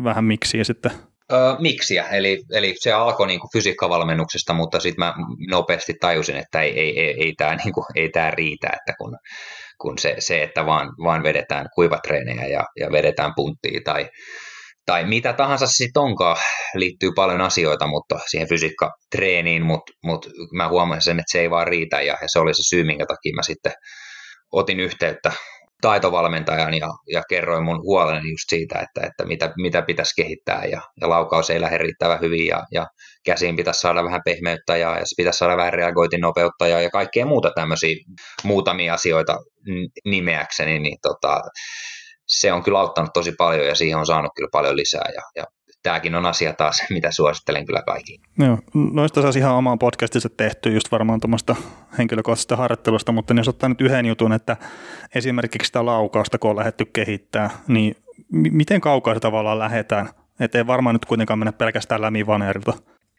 [0.03, 0.91] vähän miksi sitten?
[1.31, 5.13] Öö, miksiä, eli, eli se alkoi niin kuin fysiikkavalmennuksesta, mutta sitten mä
[5.49, 9.17] nopeasti tajusin, että ei, ei, ei, ei tämä niin tää riitä, että kun,
[9.81, 14.09] kun se, se, että vaan, vaan vedetään kuivatreenejä ja, ja vedetään punttia tai,
[14.89, 16.37] tai mitä tahansa se sitten onkaan,
[16.75, 21.67] liittyy paljon asioita mutta siihen fysiikkatreeniin, mutta mut mä huomasin sen, että se ei vaan
[21.67, 23.71] riitä ja, se oli se syy, minkä takia mä sitten
[24.51, 25.31] otin yhteyttä
[25.81, 30.81] taitovalmentajan ja, ja kerroin mun huoleni just siitä, että, että mitä, mitä pitäisi kehittää ja,
[31.01, 32.85] ja laukaus ei lähde riittävän hyvin ja, ja
[33.25, 37.51] käsiin pitäisi saada vähän pehmeyttä ja, ja pitäisi saada vähän reagointinopeutta ja, ja kaikkea muuta
[37.55, 37.95] tämmöisiä
[38.43, 39.37] muutamia asioita
[40.05, 41.41] nimeäkseni, niin tota,
[42.29, 45.43] se on kyllä auttanut tosi paljon ja siihen on saanut kyllä paljon lisää ja, ja
[45.83, 48.25] tämäkin on asia taas, mitä suosittelen kyllä kaikille.
[48.39, 51.55] Joo, noista saisi ihan omaan podcastissa tehty just varmaan tuommoista
[51.97, 54.57] henkilökohtaisesta harjoittelusta, mutta jos ottaa nyt yhden jutun, että
[55.15, 57.95] esimerkiksi sitä laukausta, kun on lähdetty kehittää, niin
[58.31, 60.09] m- miten kaukaa se tavallaan lähdetään?
[60.39, 62.73] Että ei varmaan nyt kuitenkaan mennä pelkästään lämi vanerilta.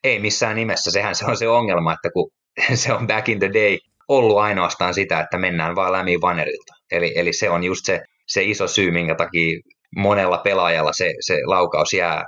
[0.04, 2.30] Ei missään nimessä, sehän se on se ongelma, että kun
[2.74, 6.74] se on back in the day ollut ainoastaan sitä, että mennään vaan lämi vanerilta.
[6.90, 8.02] Eli, eli se on just se,
[8.32, 9.60] se iso syy, minkä takia
[9.96, 12.24] monella pelaajalla se, se laukaus jää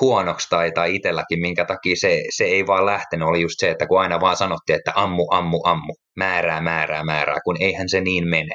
[0.00, 3.86] huonoksi tai, tai itselläkin, minkä takia se, se ei vaan lähtenyt, oli just se, että
[3.86, 8.28] kun aina vaan sanottiin, että ammu, ammu, ammu, määrää, määrää, määrää, kun eihän se niin
[8.28, 8.54] mene.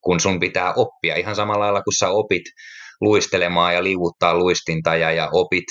[0.00, 2.42] Kun sun pitää oppia ihan samalla lailla, kun sä opit
[3.00, 5.64] luistelemaan ja liuuttaa luistinta ja, ja opit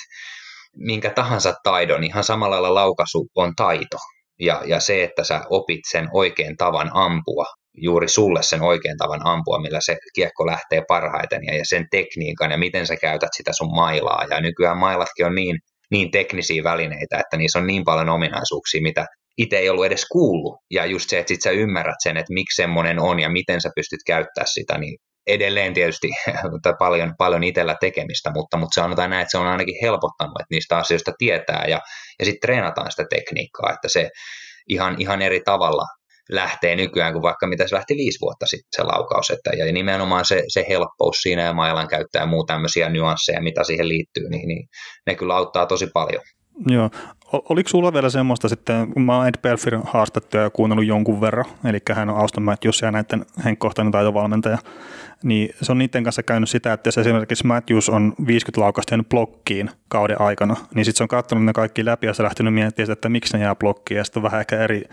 [0.76, 3.98] minkä tahansa taidon, ihan samalla lailla laukaisu on taito.
[4.40, 7.46] Ja, ja se, että sä opit sen oikein tavan ampua,
[7.82, 12.52] juuri sulle sen oikean tavan ampua, millä se kiekko lähtee parhaiten ja, ja sen tekniikan
[12.52, 14.26] ja miten sä käytät sitä sun mailaa.
[14.30, 15.60] Ja nykyään mailatkin on niin,
[15.92, 19.06] niin teknisiä välineitä, että niissä on niin paljon ominaisuuksia, mitä
[19.38, 20.58] itse ei ollut edes kuullut.
[20.72, 23.70] Ja just se, että sit sä ymmärrät sen, että miksi semmoinen on ja miten sä
[23.76, 26.10] pystyt käyttää sitä, niin edelleen tietysti
[26.80, 30.78] paljon, paljon itsellä tekemistä, mutta, mutta on näin, että se on ainakin helpottanut, että niistä
[30.78, 31.80] asioista tietää ja,
[32.20, 34.10] ja sitten treenataan sitä tekniikkaa, että se
[34.70, 35.86] ihan, ihan eri tavalla
[36.30, 39.30] lähtee nykyään kuin vaikka mitä se lähti viisi vuotta sitten se laukaus.
[39.30, 43.64] Että, ja nimenomaan se, se helppous siinä ja mailan käyttää ja muu tämmöisiä nyansseja, mitä
[43.64, 44.68] siihen liittyy, niin, niin
[45.08, 46.22] ne kyllä auttaa tosi paljon.
[46.68, 46.90] Joo.
[47.34, 49.82] Oliko sulla vielä semmoista sitten, kun mä oon Ed Belfirin
[50.34, 54.58] ja kuunnellut jonkun verran, eli hän on Auston Matthews ja näiden henkkohtainen taitovalmentaja,
[55.24, 59.10] niin se on niiden kanssa käynyt sitä, että jos esimerkiksi Matthews on 50 laukasta jäänyt
[59.10, 62.92] blokkiin kauden aikana, niin sitten se on katsonut ne kaikki läpi ja se lähtenyt miettimään,
[62.92, 64.84] että miksi ne jää blokkiin ja sitten vähän ehkä eri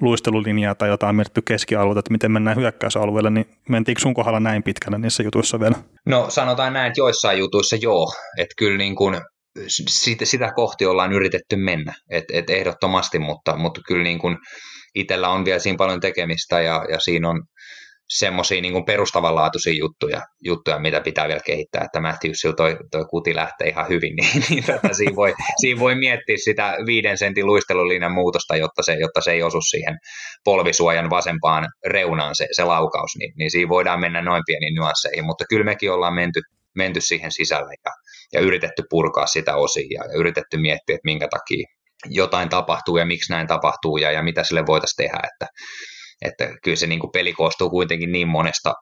[0.00, 4.98] luistelulinjaa tai jotain mietitty keskialueelta, että miten mennään hyökkäysalueelle, niin mentiinkö sun kohdalla näin pitkälle
[4.98, 5.76] niissä jutuissa vielä?
[6.06, 9.20] No sanotaan näin, että joissain jutuissa joo, että kyllä niin kuin
[9.88, 14.36] sitä, sitä kohti ollaan yritetty mennä, et, et ehdottomasti, mutta, mutta kyllä niin kuin
[14.94, 17.42] itsellä on vielä siinä paljon tekemistä ja, ja siinä on
[18.10, 23.68] semmoisia niin perustavanlaatuisia juttuja, juttuja, mitä pitää vielä kehittää, että Matthewsilla toi, toi kuti lähtee
[23.68, 28.56] ihan hyvin, niin, niin tota, siinä, voi, siinä voi miettiä sitä viiden sentin luistelulinjan muutosta,
[28.56, 29.98] jotta se, jotta se ei osu siihen
[30.44, 35.44] polvisuojan vasempaan reunaan se, se laukaus, niin, niin siinä voidaan mennä noin pieniin nyansseihin, mutta
[35.48, 36.40] kyllä mekin ollaan menty,
[36.76, 37.92] menty siihen sisälle ja,
[38.32, 41.66] ja yritetty purkaa sitä osia ja, yritetty miettiä, että minkä takia
[42.06, 45.46] jotain tapahtuu ja miksi näin tapahtuu ja, ja mitä sille voitaisiin tehdä, että
[46.22, 48.74] että kyllä se niin kuin peli koostuu kuitenkin niin monesta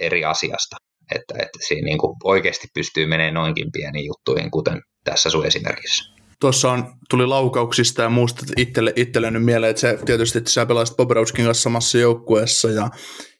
[0.00, 0.76] eri asiasta,
[1.14, 6.16] että, että siinä niin kuin oikeasti pystyy menemään noinkin pieniin juttuihin, kuten tässä sun esimerkissä.
[6.40, 10.66] Tuossa on, tuli laukauksista ja muusta itselle, itselle nyt mieleen, että se, tietysti että sä
[10.66, 12.90] pelasit Bobrauskin kanssa samassa joukkueessa ja,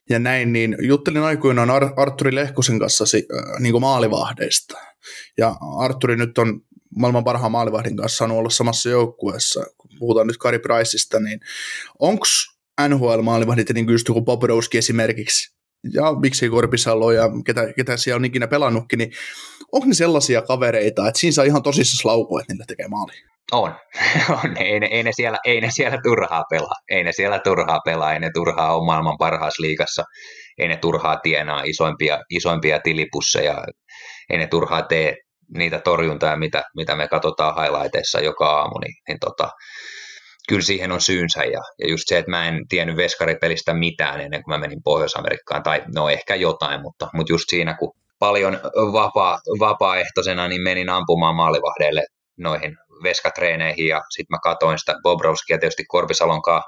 [0.09, 4.77] ja näin, niin juttelin aikoinaan Ar- Arturi Lehkosen kanssa äh, niin kuin maalivahdeista.
[5.37, 6.61] Ja Arturi nyt on
[6.95, 9.65] maailman parhaan maalivahdin kanssa saanut olla samassa joukkueessa.
[9.77, 11.39] Kun puhutaan nyt Kari Priceista, niin
[11.99, 12.25] onko
[12.81, 14.21] NHL-maalivahdit, niin kuin just joku
[14.77, 15.56] esimerkiksi,
[15.93, 19.11] ja miksei Korpisalo ja ketä, ketä siellä on ikinä pelannutkin, niin
[19.71, 23.11] onko ne sellaisia kavereita, että siinä saa ihan tosissaan laukua, että niille tekee maali?
[23.51, 23.75] On.
[24.43, 24.57] on.
[24.57, 26.75] Ei, ne, ei, ne siellä, ei ne siellä turhaa pelaa.
[26.89, 30.03] Ei ne siellä turhaa pelaa, ei ne turhaa ole maailman parhaassa liigassa.
[30.57, 33.63] Ei ne turhaa tienaa isoimpia, isoimpia tilipusseja.
[34.29, 35.15] Ei ne turhaa tee
[35.57, 38.79] niitä torjuntaa, mitä, mitä me katsotaan highlighteissa joka aamu.
[38.79, 39.49] Niin, niin tota,
[40.47, 44.43] kyllä siihen on syynsä ja, ja just se, että mä en tiennyt veskaripelistä mitään ennen
[44.43, 48.59] kuin mä menin Pohjois-Amerikkaan, tai no ehkä jotain, mutta, mutta just siinä kun paljon
[48.93, 52.03] vapaa, vapaaehtoisena, niin menin ampumaan maalivahdeille
[52.37, 56.63] noihin veskatreeneihin ja sitten mä katoin sitä Bobrovskia, tietysti Korpisalonkaan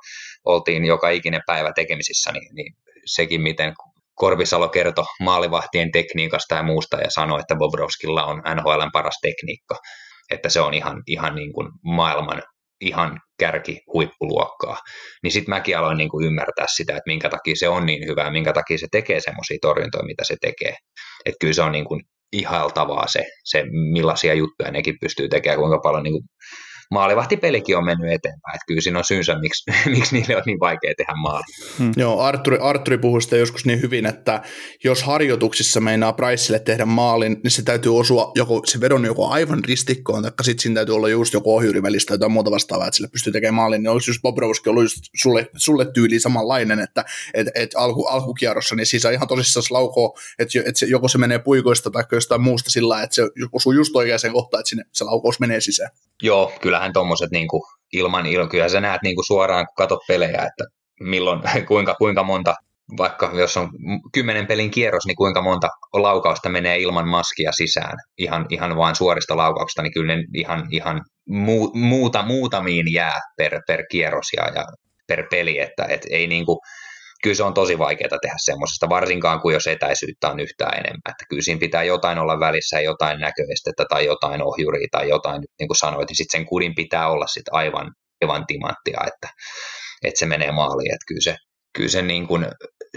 [0.46, 2.74] oltiin joka ikinen päivä tekemisissä, niin, niin
[3.06, 3.74] sekin miten
[4.16, 9.76] Korpisalo kertoi maalivahtien tekniikasta ja muusta ja sanoi, että Bobrovskilla on NHLn paras tekniikka,
[10.32, 12.44] että se on ihan, ihan niin kuin maailman
[12.82, 14.78] ihan kärki huippuluokkaa,
[15.24, 18.32] niin sitten mäkin aloin niin kuin ymmärtää sitä, että minkä takia se on niin hyvä,
[18.32, 20.76] minkä takia se tekee semmoisia torjuntoja, mitä se tekee.
[21.26, 22.02] Että kyllä se on niin kuin
[22.32, 23.64] ihailtavaa se, se,
[23.94, 26.24] millaisia juttuja nekin pystyy tekemään, kuinka paljon niin kuin
[26.92, 28.56] maalivahtipelikin on mennyt eteenpäin.
[28.56, 31.44] Että kyllä siinä on syynsä, miksi, miksi niille on niin vaikea tehdä maali.
[31.80, 31.92] Hmm.
[31.98, 34.42] Joo, Arturi, Arturi puhui sitä joskus niin hyvin, että
[34.84, 39.64] jos harjoituksissa meinaa Priceille tehdä maalin, niin se täytyy osua joko, se vedon joko aivan
[39.64, 42.96] ristikkoon, tai sitten siinä täytyy olla just joku ohjuri välistä tai jotain muuta vastaavaa, että
[42.96, 47.06] sille pystyy tekemään maalin, niin olisi just Bobrovski ollut just sulle, sulle tyyli samanlainen, että
[47.34, 51.40] et, et alku, alkukierrossa, niin siis ihan tosissaan laukoo, että, että se, joko se menee
[51.40, 53.22] puikoista tai jostain muusta sillä että se
[53.52, 55.90] osuu just oikeaan kohtaan, että sinne, se laukous menee sisään.
[56.22, 57.48] Joo, kyllähän tuommoiset niin
[57.94, 60.64] ilman, ilman, sä näet niin kuin suoraan, kun katsot pelejä, että
[61.00, 62.56] milloin, kuinka, kuinka monta,
[62.98, 63.70] vaikka jos on
[64.14, 69.38] kymmenen pelin kierros, niin kuinka monta laukausta menee ilman maskia sisään, ihan, ihan vain suorista
[69.38, 74.64] laukauksista, niin kyllä ne ihan, ihan muu, muuta, muutamiin jää per, per kierros ja, ja
[75.08, 76.58] per peli, että et ei niin kuin,
[77.24, 81.10] kyllä se on tosi vaikeaa tehdä semmoisesta, varsinkaan kuin jos etäisyyttä on yhtään enemmän.
[81.10, 85.68] Että kyllä siinä pitää jotain olla välissä jotain näköestettä tai jotain ohjuria tai jotain, niin
[85.68, 87.92] kuin sanoit, niin sitten sen kudin pitää olla sitten aivan,
[88.22, 89.30] aivan timanttia, että,
[90.04, 90.94] että se menee maaliin.
[90.94, 91.36] Että kyllä se,
[91.74, 92.46] kyllä se niin kuin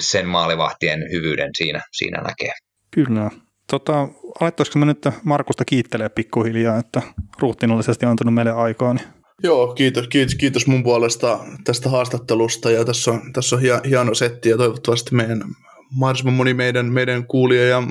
[0.01, 2.53] sen maalivahtien hyvyyden siinä, siinä näkee.
[2.91, 3.31] Kyllä.
[3.71, 4.09] Tota,
[4.41, 7.03] alettaisiko me nyt Markusta kiittelee pikkuhiljaa, että
[7.39, 13.11] ruutiinnollisesti antanut meille aikaa, niin Joo, kiitos, kiitos, kiitos mun puolesta tästä haastattelusta ja tässä
[13.11, 15.43] on, tässä on hieno setti ja toivottavasti meidän
[15.91, 17.83] mahdollisimman moni meidän, meidän kuulija ja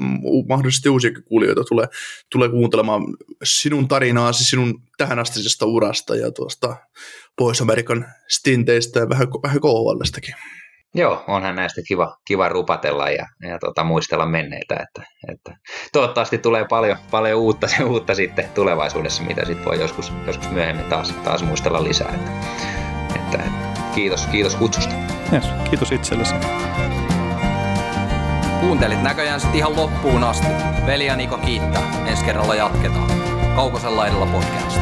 [0.49, 1.87] mahdollisesti uusia kuulijoita tulee,
[2.31, 3.03] tulee kuuntelemaan
[3.43, 6.75] sinun tarinaasi, sinun tähänastisesta urasta ja tuosta
[7.37, 10.35] Pohjois-Amerikan stinteistä ja vähän, vähän KHLstäkin.
[10.95, 14.75] Joo, onhan näistä kiva, kiva rupatella ja, ja tota, muistella menneitä.
[14.75, 15.57] Että, että
[15.93, 21.11] toivottavasti tulee paljon, paljon uutta, uutta sitten tulevaisuudessa, mitä sitten voi joskus, joskus myöhemmin taas,
[21.23, 22.13] taas muistella lisää.
[23.15, 23.51] Että, että,
[23.95, 24.95] kiitos, kiitos kutsusta.
[25.33, 26.35] Yes, kiitos itsellesi.
[28.59, 30.47] Kuuntelit näköjään sitten ihan loppuun asti.
[30.85, 31.83] Veli ja Niko kiittää.
[32.05, 33.11] Ensi kerralla jatketaan.
[33.55, 34.81] Kaukosella edellä podcast.